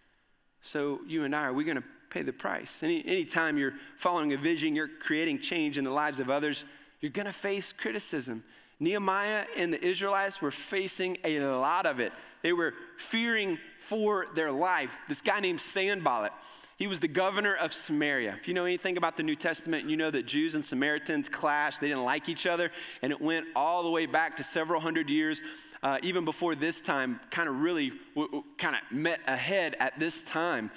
[0.61, 2.83] So you and I, are we going to pay the price?
[2.83, 6.65] Any anytime you're following a vision, you're creating change in the lives of others,
[6.99, 8.43] you're going to face criticism.
[8.79, 12.11] Nehemiah and the Israelites were facing a lot of it.
[12.41, 14.91] They were fearing for their life.
[15.07, 16.33] This guy named Sanballat,
[16.81, 18.33] he was the governor of Samaria.
[18.39, 21.79] If you know anything about the New Testament, you know that Jews and Samaritans clashed.
[21.79, 22.71] They didn't like each other,
[23.03, 25.43] and it went all the way back to several hundred years,
[25.83, 29.99] uh, even before this time, kind of really w- w- kind of met ahead at
[29.99, 30.71] this time.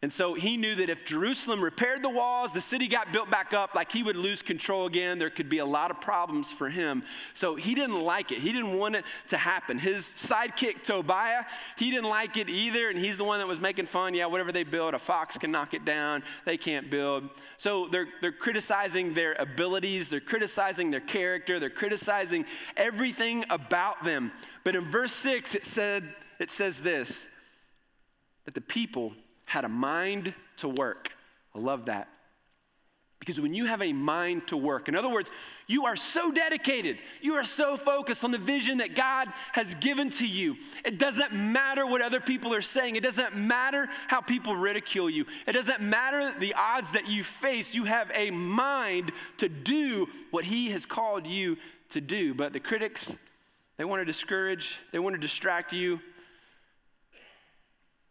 [0.00, 3.52] And so he knew that if Jerusalem repaired the walls, the city got built back
[3.52, 5.18] up, like he would lose control again.
[5.18, 7.02] There could be a lot of problems for him.
[7.34, 8.38] So he didn't like it.
[8.38, 9.76] He didn't want it to happen.
[9.76, 11.44] His sidekick, Tobiah,
[11.76, 12.90] he didn't like it either.
[12.90, 14.14] And he's the one that was making fun.
[14.14, 16.22] Yeah, whatever they build, a fox can knock it down.
[16.44, 17.30] They can't build.
[17.56, 22.44] So they're, they're criticizing their abilities, they're criticizing their character, they're criticizing
[22.76, 24.30] everything about them.
[24.62, 27.26] But in verse 6, it, said, it says this
[28.44, 29.12] that the people
[29.48, 31.10] had a mind to work.
[31.54, 32.08] I love that.
[33.18, 35.30] Because when you have a mind to work, in other words,
[35.66, 40.10] you are so dedicated, you are so focused on the vision that God has given
[40.10, 40.56] to you.
[40.84, 45.26] It doesn't matter what other people are saying, it doesn't matter how people ridicule you,
[45.46, 47.74] it doesn't matter the odds that you face.
[47.74, 51.56] You have a mind to do what He has called you
[51.90, 52.34] to do.
[52.34, 53.16] But the critics,
[53.78, 56.00] they want to discourage, they want to distract you,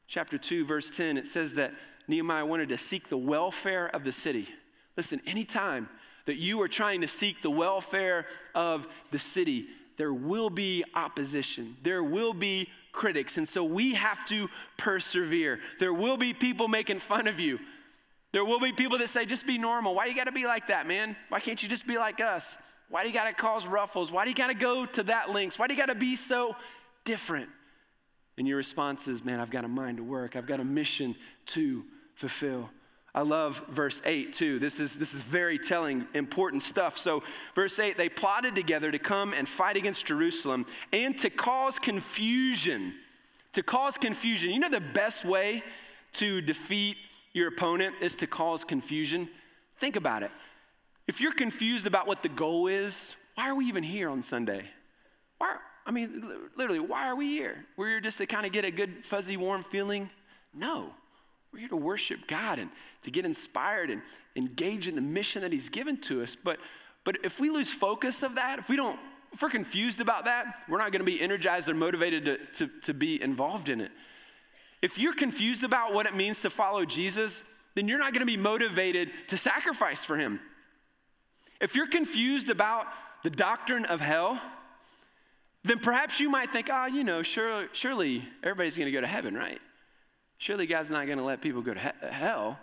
[0.07, 1.73] chapter 2, verse 10, it says that
[2.07, 4.47] Nehemiah wanted to seek the welfare of the city.
[4.95, 5.89] Listen, anytime
[6.25, 9.67] that you are trying to seek the welfare of the city,
[9.97, 11.75] there will be opposition.
[11.83, 13.37] There will be critics.
[13.37, 15.59] And so we have to persevere.
[15.79, 17.59] There will be people making fun of you.
[18.31, 19.95] There will be people that say, just be normal.
[19.95, 21.15] Why do you got to be like that, man?
[21.29, 22.57] Why can't you just be like us?
[22.89, 24.11] Why do you got to cause ruffles?
[24.11, 25.59] Why do you got to go to that lengths?
[25.59, 26.55] Why do you got to be so
[27.03, 27.49] different?
[28.37, 30.35] And your response is, man, I've got a mind to work.
[30.35, 31.15] I've got a mission
[31.47, 31.83] to
[32.15, 32.69] fulfill.
[33.15, 34.59] I love verse 8 too.
[34.59, 36.99] This is, this is very telling, important stuff.
[36.99, 37.23] So,
[37.55, 42.93] verse 8 they plotted together to come and fight against Jerusalem and to cause confusion.
[43.53, 44.51] To cause confusion.
[44.51, 45.63] You know the best way
[46.13, 46.97] to defeat
[47.33, 49.29] your opponent is to cause confusion?
[49.79, 50.31] Think about it.
[51.07, 54.65] If you're confused about what the goal is, why are we even here on Sunday?
[55.37, 55.55] Why,
[55.87, 57.65] I mean, literally, why are we here?
[57.77, 60.09] We're here just to kind of get a good, fuzzy, warm feeling?
[60.53, 60.89] No.
[61.53, 62.69] We're here to worship God and
[63.03, 64.01] to get inspired and
[64.35, 66.35] engage in the mission that He's given to us.
[66.35, 66.59] But,
[67.05, 68.99] but if we lose focus of that, if we don't,
[69.31, 72.79] if we're confused about that, we're not going to be energized or motivated to, to,
[72.81, 73.91] to be involved in it.
[74.81, 77.41] If you're confused about what it means to follow Jesus,
[77.75, 80.41] then you're not going to be motivated to sacrifice for Him.
[81.61, 82.87] If you're confused about
[83.23, 84.41] the doctrine of hell,
[85.67, 89.07] then perhaps you might think, oh, you know, surely, surely everybody's going to go to
[89.07, 89.59] heaven, right?
[90.37, 92.59] Surely God's not going to let people go to he- hell.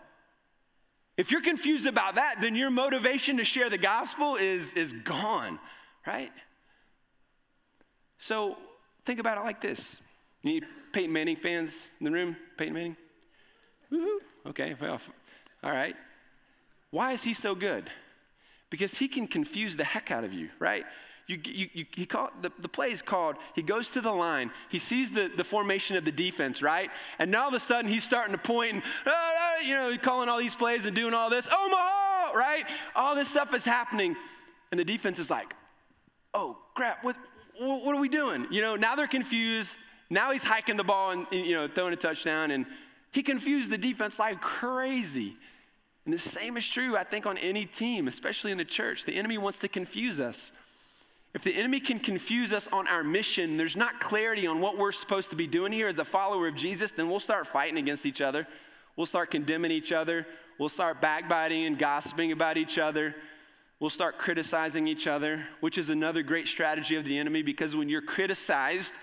[1.17, 5.59] If you're confused about that, then your motivation to share the gospel is, is gone,
[6.07, 6.33] right?
[8.19, 8.57] So
[9.05, 10.01] think about it like this.
[10.45, 10.63] Any
[10.93, 12.37] Peyton Manning fans in the room?
[12.57, 12.97] Peyton Manning?
[13.91, 14.21] Woo-hoo.
[14.51, 15.01] Okay, well,
[15.63, 15.97] all right.
[16.91, 17.91] Why is he so good?
[18.71, 20.85] Because he can confuse the heck out of you, right?
[21.27, 24.51] You, you, you, he call, the, the play is called, he goes to the line,
[24.69, 26.91] he sees the, the formation of the defense, right?
[27.19, 29.97] And now all of a sudden he's starting to point and, ah, ah, you know,
[29.97, 32.65] calling all these plays and doing all this, Omaha, right?
[32.95, 34.17] All this stuff is happening.
[34.71, 35.55] And the defense is like,
[36.35, 37.17] oh, crap, what,
[37.59, 38.47] what are we doing?
[38.51, 39.79] You know, now they're confused.
[40.11, 42.51] Now he's hiking the ball and, you know, throwing a touchdown.
[42.51, 42.67] And
[43.13, 45.37] he confused the defense like crazy.
[46.05, 49.05] And the same is true, I think, on any team, especially in the church.
[49.05, 50.53] The enemy wants to confuse us.
[51.35, 54.93] If the enemy can confuse us on our mission, there's not clarity on what we're
[54.93, 58.07] supposed to be doing here as a follower of Jesus, then we'll start fighting against
[58.07, 58.47] each other.
[58.97, 60.27] We'll start condemning each other.
[60.59, 63.17] We'll start backbiting and gossiping about each other.
[63.81, 67.89] We'll start criticizing each other, which is another great strategy of the enemy because when
[67.89, 68.95] you're criticized,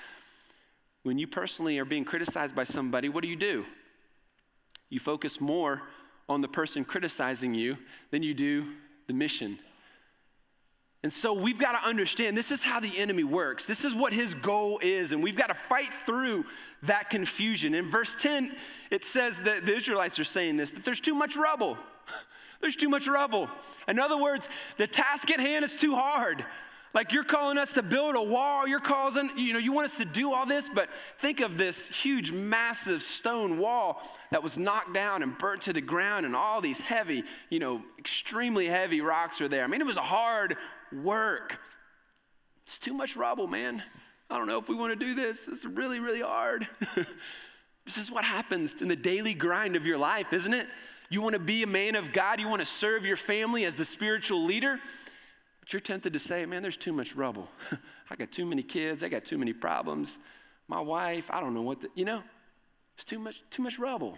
[1.04, 3.66] when you personally are being criticized by somebody, what do you do?
[4.90, 5.82] You focus more
[6.30, 7.78] on the person criticizing you
[8.10, 8.68] than you do
[9.08, 9.60] the mission
[11.04, 13.66] And so we've got to understand this is how the enemy works.
[13.66, 15.12] This is what his goal is.
[15.12, 16.46] And we've got to fight through
[16.84, 17.74] that confusion.
[17.74, 18.56] In verse 10,
[18.92, 21.78] it says that the Israelites are saying this that there's too much rubble.
[22.62, 23.50] There's too much rubble.
[23.88, 26.46] In other words, the task at hand is too hard.
[26.94, 29.98] Like you're calling us to build a wall, you're causing, you know, you want us
[29.98, 30.88] to do all this, but
[31.20, 35.82] think of this huge, massive stone wall that was knocked down and burnt to the
[35.82, 39.64] ground, and all these heavy, you know, extremely heavy rocks are there.
[39.64, 40.58] I mean, it was a hard
[40.94, 41.60] work.
[42.66, 43.84] It's too much rubble, man.
[44.30, 45.48] I don't know if we want to do this.
[45.48, 46.68] It's really, really hard.
[47.86, 50.68] this is what happens in the daily grind of your life, isn't it?
[51.10, 53.76] You want to be a man of God, you want to serve your family as
[53.76, 54.80] the spiritual leader.
[55.60, 57.50] But you're tempted to say, man, there's too much rubble.
[58.10, 59.04] I got too many kids.
[59.04, 60.18] I got too many problems.
[60.70, 62.24] My wife, I don't know what the, you know,
[62.96, 64.18] it's too much, too much rubble.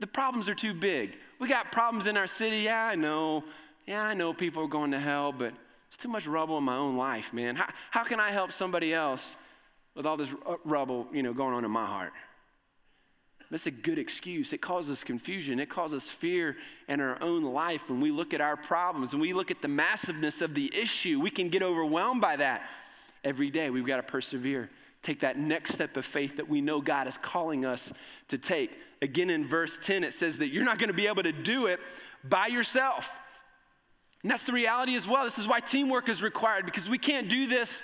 [0.00, 1.16] The problems are too big.
[1.40, 2.58] We got problems in our city.
[2.58, 3.44] Yeah, I know.
[3.86, 5.54] Yeah, I know people are going to hell, but
[5.94, 7.54] it's too much rubble in my own life, man.
[7.54, 9.36] How, how can I help somebody else
[9.94, 12.12] with all this uh, rubble, you know, going on in my heart?
[13.48, 14.52] That's a good excuse.
[14.52, 15.60] It causes confusion.
[15.60, 16.56] It causes fear
[16.88, 19.68] in our own life when we look at our problems and we look at the
[19.68, 21.20] massiveness of the issue.
[21.20, 22.62] We can get overwhelmed by that.
[23.22, 24.70] Every day, we've got to persevere.
[25.00, 27.92] Take that next step of faith that we know God is calling us
[28.28, 28.72] to take.
[29.00, 31.66] Again, in verse 10, it says that you're not going to be able to do
[31.66, 31.78] it
[32.24, 33.16] by yourself.
[34.24, 35.24] And that's the reality as well.
[35.24, 37.82] This is why teamwork is required because we can't do this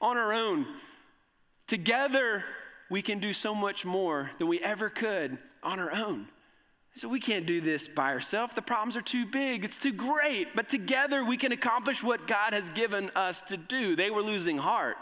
[0.00, 0.66] on our own.
[1.66, 2.44] Together,
[2.90, 6.28] we can do so much more than we ever could on our own.
[6.94, 8.54] So we can't do this by ourselves.
[8.54, 9.66] The problems are too big.
[9.66, 10.56] It's too great.
[10.56, 13.94] But together we can accomplish what God has given us to do.
[13.94, 14.96] They were losing heart.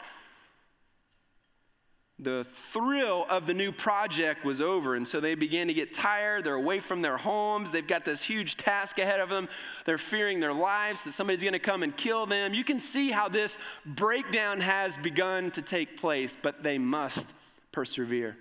[2.22, 6.44] The thrill of the new project was over, and so they began to get tired.
[6.44, 7.70] They're away from their homes.
[7.70, 9.48] They've got this huge task ahead of them.
[9.86, 12.52] They're fearing their lives, that somebody's going to come and kill them.
[12.52, 13.56] You can see how this
[13.86, 17.26] breakdown has begun to take place, but they must
[17.72, 18.36] persevere.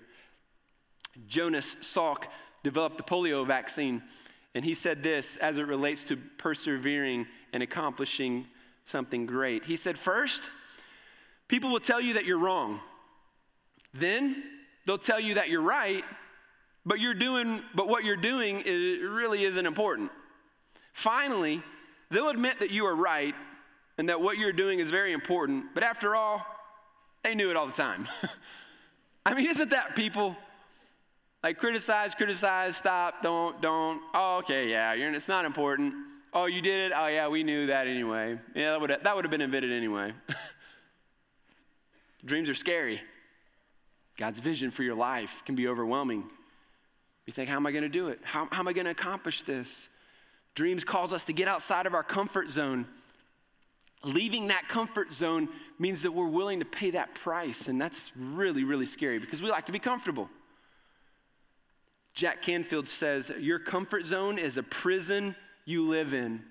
[1.26, 2.24] Jonas Salk
[2.62, 4.02] developed the polio vaccine,
[4.54, 8.46] and he said this as it relates to persevering and accomplishing
[8.84, 9.64] something great.
[9.64, 10.50] He said, First,
[11.48, 12.80] people will tell you that you're wrong.
[13.94, 14.42] Then
[14.86, 16.04] they'll tell you that you're right,
[16.86, 20.10] but you're doing, but what you're doing is, really isn't important.
[20.92, 21.62] Finally,
[22.10, 23.34] they'll admit that you are right
[23.98, 26.44] and that what you're doing is very important, but after all,
[27.22, 28.08] they knew it all the time.
[29.26, 30.36] I mean, isn't that people?
[31.42, 34.00] Like criticize, criticize, stop, don't, don't.
[34.14, 35.94] Oh, okay, yeah, it's not important.
[36.32, 36.94] Oh, you did it?
[36.96, 38.38] Oh, yeah, we knew that anyway.
[38.54, 40.12] Yeah, that would have, that would have been invented anyway.
[42.24, 43.00] Dreams are scary.
[44.20, 46.22] God's vision for your life can be overwhelming.
[47.26, 48.20] You think, how am I going to do it?
[48.22, 49.88] How, how am I going to accomplish this?
[50.54, 52.86] Dreams calls us to get outside of our comfort zone
[54.04, 57.68] leaving that comfort zone means that we're willing to pay that price.
[57.68, 60.28] And that's really, really scary because we like to be comfortable.
[62.14, 66.42] Jack Canfield says, Your comfort zone is a prison you live in,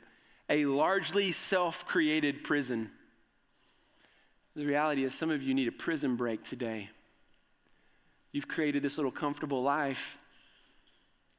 [0.50, 2.90] a largely self created prison.
[4.56, 6.90] The reality is, some of you need a prison break today.
[8.32, 10.18] You've created this little comfortable life.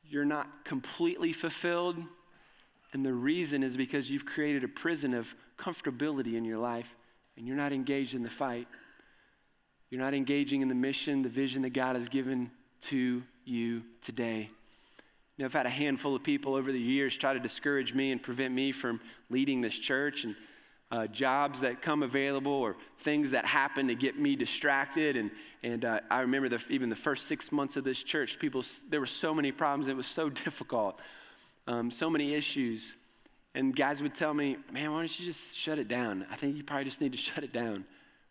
[0.03, 1.97] You're not completely fulfilled.
[2.93, 6.95] And the reason is because you've created a prison of comfortability in your life
[7.37, 8.67] and you're not engaged in the fight.
[9.91, 12.51] You're not engaging in the mission, the vision that God has given
[12.83, 14.51] to you today.
[15.37, 18.13] You know, I've had a handful of people over the years try to discourage me
[18.13, 19.01] and prevent me from
[19.31, 20.35] leading this church and
[20.91, 25.17] uh, jobs that come available or things that happen to get me distracted.
[25.17, 25.31] And,
[25.63, 29.01] and uh, I remember the, even the first six months of this church, people, there
[29.01, 29.89] were so many problems.
[29.89, 30.99] It was so difficult,
[31.67, 32.95] um, so many issues.
[33.55, 36.27] And guys would tell me, man, why don't you just shut it down?
[36.31, 37.85] I think you probably just need to shut it down.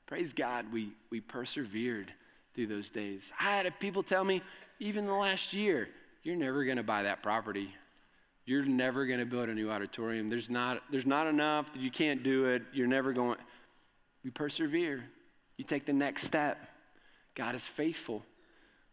[0.06, 2.12] Praise God, we, we persevered
[2.56, 3.32] through those days.
[3.40, 4.42] I had people tell me,
[4.80, 5.88] even the last year,
[6.24, 7.74] you're never going to buy that property.
[8.50, 10.28] You're never going to build a new auditorium.
[10.28, 11.68] There's not, there's not enough.
[11.76, 12.64] You can't do it.
[12.74, 13.38] You're never going.
[14.24, 15.04] You persevere.
[15.58, 16.58] You take the next step.
[17.36, 18.26] God is faithful.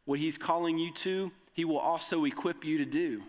[0.05, 3.23] What He's calling you to, He will also equip you to do.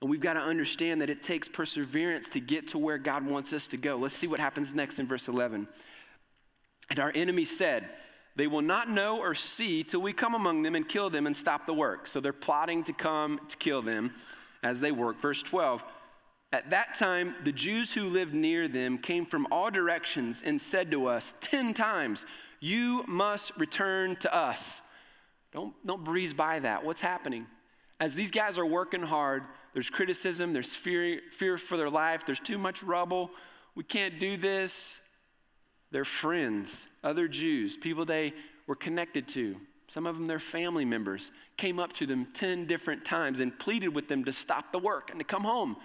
[0.00, 3.52] And we've got to understand that it takes perseverance to get to where God wants
[3.52, 3.96] us to go.
[3.96, 5.68] Let's see what happens next in verse 11.
[6.88, 7.90] And our enemy said,
[8.34, 11.36] They will not know or see till we come among them and kill them and
[11.36, 12.06] stop the work.
[12.06, 14.14] So they're plotting to come to kill them
[14.64, 15.20] as they work.
[15.20, 15.84] Verse 12.
[16.52, 20.90] At that time, the Jews who lived near them came from all directions and said
[20.92, 22.24] to us, Ten times,
[22.60, 24.80] you must return to us.
[25.52, 26.84] Don't, don't breeze by that.
[26.84, 27.46] What's happening?
[28.00, 32.40] As these guys are working hard, there's criticism, there's fear, fear for their life, there's
[32.40, 33.30] too much rubble.
[33.74, 35.00] we can't do this.
[35.90, 38.34] Their friends, other Jews, people they
[38.66, 39.56] were connected to,
[39.88, 43.88] some of them their family members, came up to them 10 different times and pleaded
[43.88, 45.76] with them to stop the work and to come home.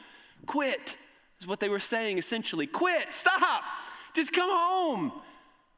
[0.45, 0.95] Quit,
[1.39, 2.67] is what they were saying essentially.
[2.67, 3.63] Quit, stop,
[4.15, 5.11] just come home.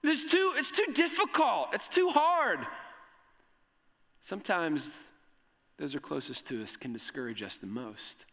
[0.03, 2.59] There's too, it's too difficult, it's too hard.
[4.21, 4.91] Sometimes
[5.77, 8.25] those are closest to us can discourage us the most.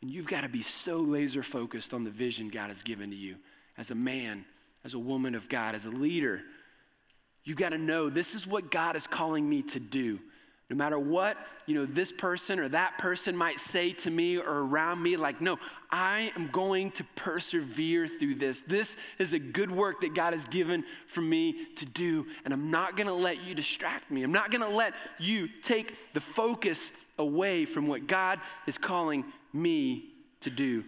[0.00, 3.16] And you've got to be so laser focused on the vision God has given to
[3.16, 3.36] you
[3.76, 4.44] as a man,
[4.84, 6.40] as a woman of God, as a leader.
[7.44, 10.18] You've got to know this is what God is calling me to do.
[10.70, 11.36] No matter what,
[11.66, 15.40] you know, this person or that person might say to me or around me, like,
[15.40, 15.58] no,
[15.90, 18.60] I am going to persevere through this.
[18.60, 22.70] This is a good work that God has given for me to do, and I'm
[22.70, 24.22] not gonna let you distract me.
[24.22, 28.38] I'm not gonna let you take the focus away from what God
[28.68, 30.04] is calling me
[30.42, 30.84] to do.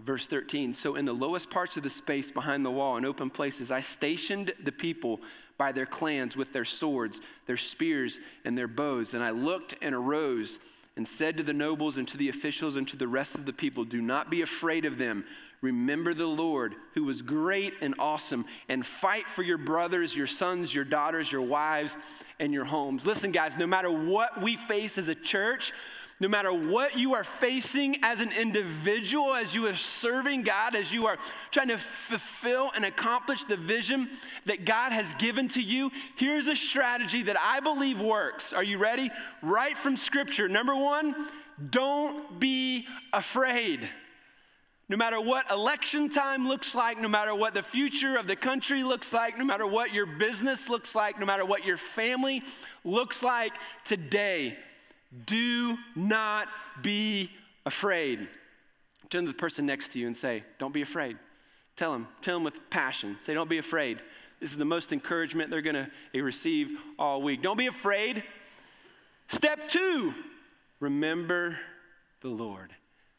[0.00, 3.30] Verse 13 So, in the lowest parts of the space behind the wall and open
[3.30, 5.20] places, I stationed the people
[5.60, 9.12] by their clans with their swords, their spears, and their bows.
[9.12, 10.58] And I looked and arose
[10.96, 13.52] and said to the nobles and to the officials and to the rest of the
[13.52, 15.22] people, Do not be afraid of them.
[15.60, 20.74] Remember the Lord, who was great and awesome, and fight for your brothers, your sons,
[20.74, 21.94] your daughters, your wives,
[22.38, 23.04] and your homes.
[23.04, 25.74] Listen, guys, no matter what we face as a church,
[26.20, 30.92] no matter what you are facing as an individual, as you are serving God, as
[30.92, 31.16] you are
[31.50, 34.10] trying to fulfill and accomplish the vision
[34.44, 38.52] that God has given to you, here's a strategy that I believe works.
[38.52, 39.10] Are you ready?
[39.42, 40.46] Right from Scripture.
[40.46, 41.14] Number one,
[41.70, 43.88] don't be afraid.
[44.90, 48.82] No matter what election time looks like, no matter what the future of the country
[48.82, 52.42] looks like, no matter what your business looks like, no matter what your family
[52.84, 53.52] looks like
[53.84, 54.58] today,
[55.26, 56.48] do not
[56.82, 57.30] be
[57.66, 58.28] afraid.
[59.08, 61.16] Turn to the person next to you and say, Don't be afraid.
[61.76, 63.16] Tell them, tell them with passion.
[63.20, 64.00] Say, Don't be afraid.
[64.40, 67.42] This is the most encouragement they're going to receive all week.
[67.42, 68.22] Don't be afraid.
[69.28, 70.14] Step two,
[70.80, 71.56] remember
[72.22, 72.72] the Lord.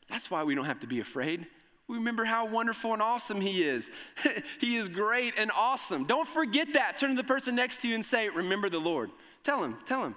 [0.10, 1.46] That's why we don't have to be afraid.
[1.88, 3.92] We remember how wonderful and awesome He is.
[4.60, 6.06] he is great and awesome.
[6.06, 6.98] Don't forget that.
[6.98, 9.12] Turn to the person next to you and say, Remember the Lord.
[9.44, 10.16] Tell him, tell him,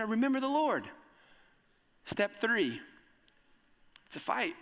[0.00, 0.84] remember the Lord.
[2.06, 2.80] Step three,
[4.06, 4.54] it's a fight.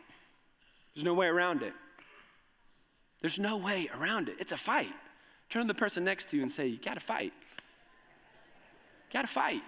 [0.95, 1.72] There's no way around it.
[3.20, 4.37] There's no way around it.
[4.39, 4.93] It's a fight.
[5.49, 7.33] Turn to the person next to you and say, You gotta fight.
[9.09, 9.62] You gotta fight.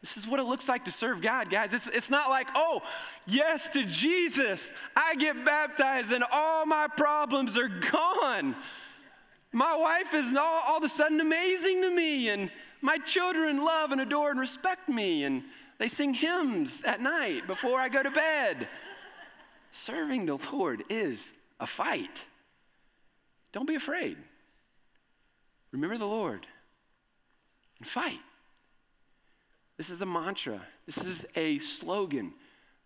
[0.00, 1.72] This is what it looks like to serve God, guys.
[1.72, 2.82] It's, it's not like, oh,
[3.26, 4.70] yes to Jesus.
[4.94, 8.54] I get baptized and all my problems are gone.
[9.50, 12.50] My wife is all, all of a sudden amazing to me, and
[12.84, 15.42] my children love and adore and respect me, and
[15.78, 18.68] they sing hymns at night before I go to bed.
[19.72, 22.20] Serving the Lord is a fight.
[23.52, 24.18] Don't be afraid.
[25.72, 26.46] Remember the Lord
[27.78, 28.20] and fight.
[29.78, 30.60] This is a mantra.
[30.84, 32.34] This is a slogan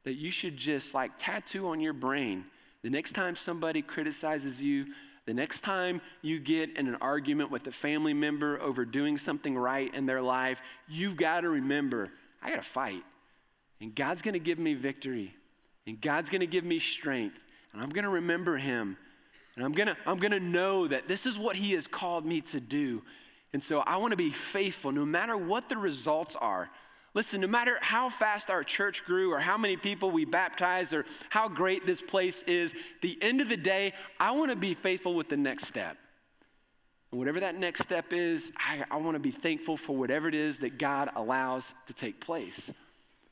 [0.04, 2.44] that you should just like tattoo on your brain.
[2.82, 4.86] The next time somebody criticizes you,
[5.28, 9.54] the next time you get in an argument with a family member over doing something
[9.58, 12.08] right in their life, you've got to remember
[12.40, 13.02] I got to fight.
[13.82, 15.34] And God's going to give me victory.
[15.86, 17.38] And God's going to give me strength.
[17.74, 18.96] And I'm going to remember Him.
[19.54, 22.24] And I'm going to I'm going to know that this is what He has called
[22.24, 23.02] me to do.
[23.52, 26.70] And so I want to be faithful no matter what the results are.
[27.18, 31.04] Listen, no matter how fast our church grew or how many people we baptized or
[31.30, 35.14] how great this place is, the end of the day, I want to be faithful
[35.14, 35.96] with the next step.
[37.10, 40.34] And whatever that next step is, I, I want to be thankful for whatever it
[40.36, 42.70] is that God allows to take place.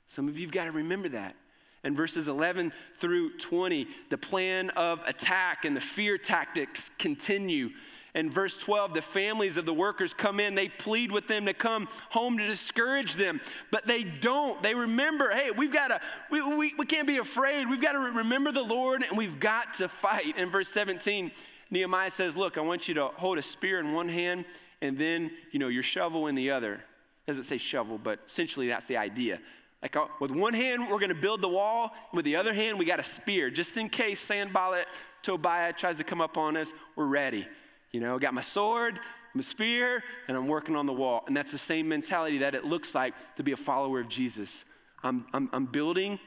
[0.09, 1.37] Some of you have got to remember that.
[1.85, 7.71] And verses 11 through 20, the plan of attack and the fear tactics continue.
[8.17, 10.55] In verse 12, the families of the workers come in.
[10.55, 14.63] They plead with them to come home to discourage them, but they don't.
[14.63, 16.01] They remember, hey, we've got to,
[16.31, 17.69] we, we, we can't be afraid.
[17.69, 20.39] We've got to remember the Lord and we've got to fight.
[20.39, 21.31] In verse 17,
[21.71, 24.47] Nehemiah says, look, I want you to hold a spear in one hand
[24.81, 26.81] and then, you know, your shovel in the other.
[27.27, 29.41] Doesn't say shovel, but essentially that's the idea.
[29.83, 31.93] Like uh, with one hand, we're going to build the wall.
[32.15, 33.51] With the other hand, we got a spear.
[33.51, 34.87] Just in case Sanballat,
[35.21, 37.47] Tobiah tries to come up on us, we're ready.
[37.93, 38.99] You know, I got my sword,
[39.35, 41.25] my spear, and I'm working on the wall.
[41.27, 44.65] And that's the same mentality that it looks like to be a follower of Jesus.
[45.03, 46.19] I'm, I'm, I'm building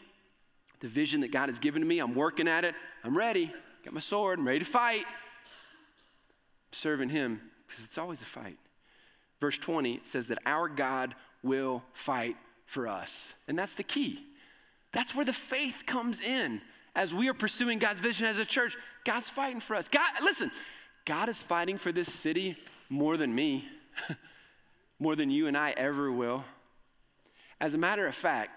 [0.79, 1.99] the vision that God has given to me.
[1.99, 2.75] I'm working at it.
[3.03, 3.51] I'm ready.
[3.83, 4.39] Got my sword.
[4.39, 5.05] I'm ready to fight.
[5.05, 8.57] I'm serving Him because it's always a fight.
[9.39, 12.35] Verse 20 says that our God will fight
[12.65, 13.33] for us.
[13.47, 14.25] And that's the key.
[14.91, 16.61] That's where the faith comes in
[16.95, 19.87] as we are pursuing God's vision as a church, God's fighting for us.
[19.87, 20.51] God, listen,
[21.05, 22.55] God is fighting for this city
[22.89, 23.67] more than me,
[24.99, 26.43] more than you and I ever will.
[27.61, 28.51] As a matter of fact,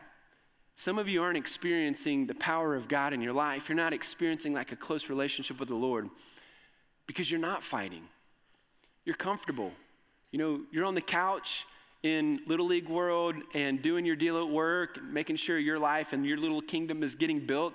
[0.76, 3.68] some of you aren't experiencing the power of God in your life.
[3.68, 6.08] You're not experiencing like a close relationship with the Lord
[7.06, 8.02] because you're not fighting.
[9.04, 9.72] You're comfortable.
[10.30, 11.66] You know, you're on the couch
[12.02, 16.24] in Little League world and doing your deal at work, making sure your life and
[16.26, 17.74] your little kingdom is getting built.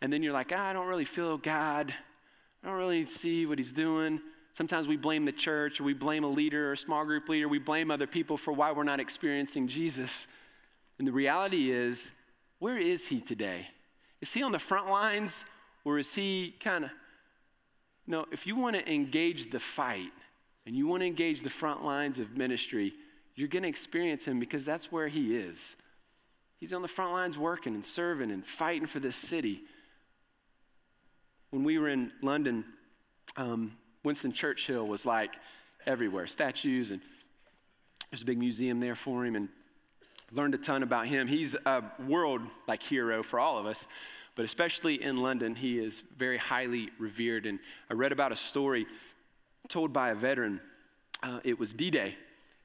[0.00, 1.94] And then you're like, ah, I don't really feel God.
[2.64, 4.20] I don't really see what He's doing.
[4.54, 7.46] Sometimes we blame the church, or we blame a leader or a small group leader.
[7.46, 10.26] We blame other people for why we're not experiencing Jesus.
[10.98, 12.10] And the reality is,
[12.60, 13.66] where is He today?
[14.22, 15.44] Is He on the front lines,
[15.84, 16.90] or is He kind of.
[18.06, 20.12] No, if you want to engage the fight
[20.66, 22.92] and you want to engage the front lines of ministry,
[23.34, 25.76] you're going to experience him because that's where he is.
[26.58, 29.62] He's on the front lines working and serving and fighting for this city.
[31.54, 32.64] When we were in London,
[33.36, 35.36] um, Winston Churchill was like
[35.86, 37.00] everywhere statues, and
[38.10, 39.48] there's a big museum there for him, and
[40.32, 41.28] learned a ton about him.
[41.28, 43.86] He's a world like hero for all of us,
[44.34, 47.46] but especially in London, he is very highly revered.
[47.46, 48.84] And I read about a story
[49.68, 50.60] told by a veteran.
[51.22, 52.16] Uh, it was D Day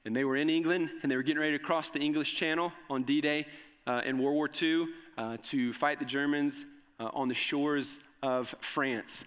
[0.04, 2.72] and they were in England and they were getting ready to cross the English Channel
[2.90, 3.46] on D Day
[3.86, 6.66] uh, in World War II uh, to fight the Germans
[6.98, 9.24] uh, on the shores of France.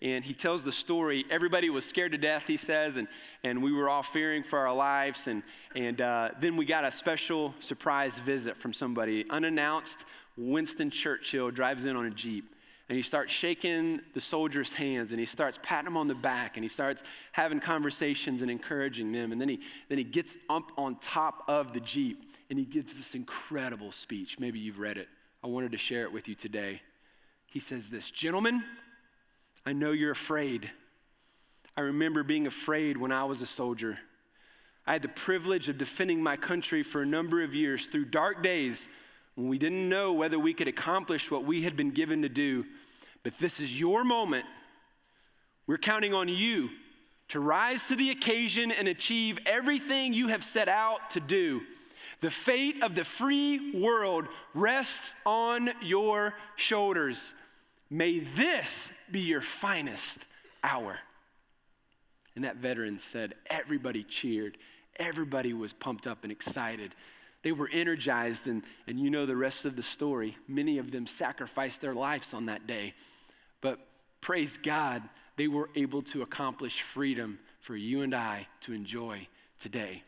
[0.00, 1.24] And he tells the story.
[1.28, 3.08] Everybody was scared to death, he says, and,
[3.42, 5.26] and we were all fearing for our lives.
[5.26, 5.42] And,
[5.74, 9.28] and uh, then we got a special surprise visit from somebody.
[9.28, 10.04] Unannounced,
[10.36, 12.54] Winston Churchill drives in on a Jeep
[12.88, 16.56] and he starts shaking the soldiers' hands and he starts patting them on the back
[16.56, 19.30] and he starts having conversations and encouraging them.
[19.30, 22.94] And then he, then he gets up on top of the Jeep and he gives
[22.94, 24.38] this incredible speech.
[24.38, 25.08] Maybe you've read it.
[25.44, 26.80] I wanted to share it with you today.
[27.50, 28.62] He says this Gentlemen,
[29.64, 30.70] I know you're afraid.
[31.76, 33.98] I remember being afraid when I was a soldier.
[34.86, 38.42] I had the privilege of defending my country for a number of years through dark
[38.42, 38.88] days
[39.34, 42.64] when we didn't know whether we could accomplish what we had been given to do.
[43.22, 44.46] But this is your moment.
[45.66, 46.70] We're counting on you
[47.28, 51.60] to rise to the occasion and achieve everything you have set out to do.
[52.20, 57.32] The fate of the free world rests on your shoulders.
[57.90, 60.18] May this be your finest
[60.62, 60.98] hour.
[62.34, 64.58] And that veteran said, everybody cheered.
[64.96, 66.94] Everybody was pumped up and excited.
[67.42, 70.36] They were energized, and, and you know the rest of the story.
[70.48, 72.94] Many of them sacrificed their lives on that day.
[73.60, 73.78] But
[74.20, 75.02] praise God,
[75.36, 79.28] they were able to accomplish freedom for you and I to enjoy
[79.60, 80.02] today.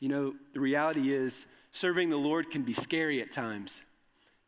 [0.00, 3.82] You know, the reality is, serving the Lord can be scary at times.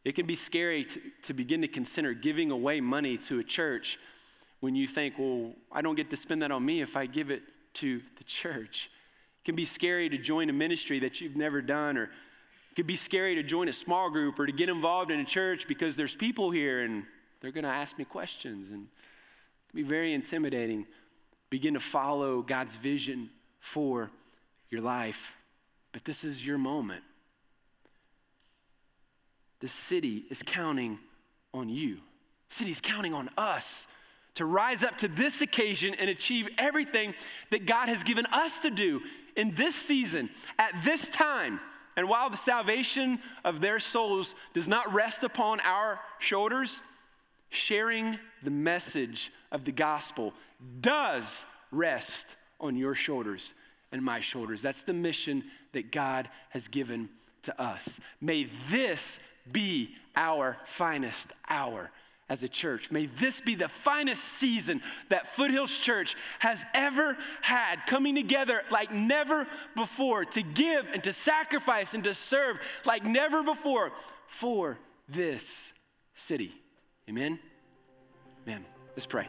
[0.05, 3.99] It can be scary to, to begin to consider giving away money to a church
[4.61, 7.31] when you think, well, I don't get to spend that on me if I give
[7.31, 7.43] it
[7.75, 8.91] to the church.
[9.43, 12.87] It can be scary to join a ministry that you've never done, or it could
[12.87, 15.97] be scary to join a small group or to get involved in a church because
[15.97, 17.05] there's people here and
[17.41, 18.71] they're going to ask me questions.
[18.71, 20.87] And it can be very intimidating.
[21.49, 24.11] Begin to follow God's vision for
[24.71, 25.35] your life.
[25.93, 27.03] But this is your moment.
[29.61, 30.99] The city is counting
[31.53, 31.97] on you.
[32.49, 33.87] The city's counting on us
[34.35, 37.15] to rise up to this occasion and achieve everything
[37.51, 39.01] that God has given us to do
[39.37, 41.61] in this season, at this time.
[41.97, 46.81] And while the salvation of their souls does not rest upon our shoulders,
[47.49, 50.33] sharing the message of the gospel
[50.81, 53.55] does rest on your shoulders
[53.93, 54.63] and my shoulders.
[54.63, 57.09] That's the mission that God has given
[57.43, 57.99] to us.
[58.21, 59.19] May this
[59.51, 61.91] be our finest hour
[62.29, 62.91] as a church.
[62.93, 68.93] May this be the finest season that Foothills Church has ever had, coming together like
[68.93, 73.91] never before to give and to sacrifice and to serve like never before
[74.29, 74.79] for
[75.09, 75.73] this
[76.15, 76.55] city.
[77.09, 77.41] Amen?
[78.47, 78.65] Amen.
[78.95, 79.29] Let's pray.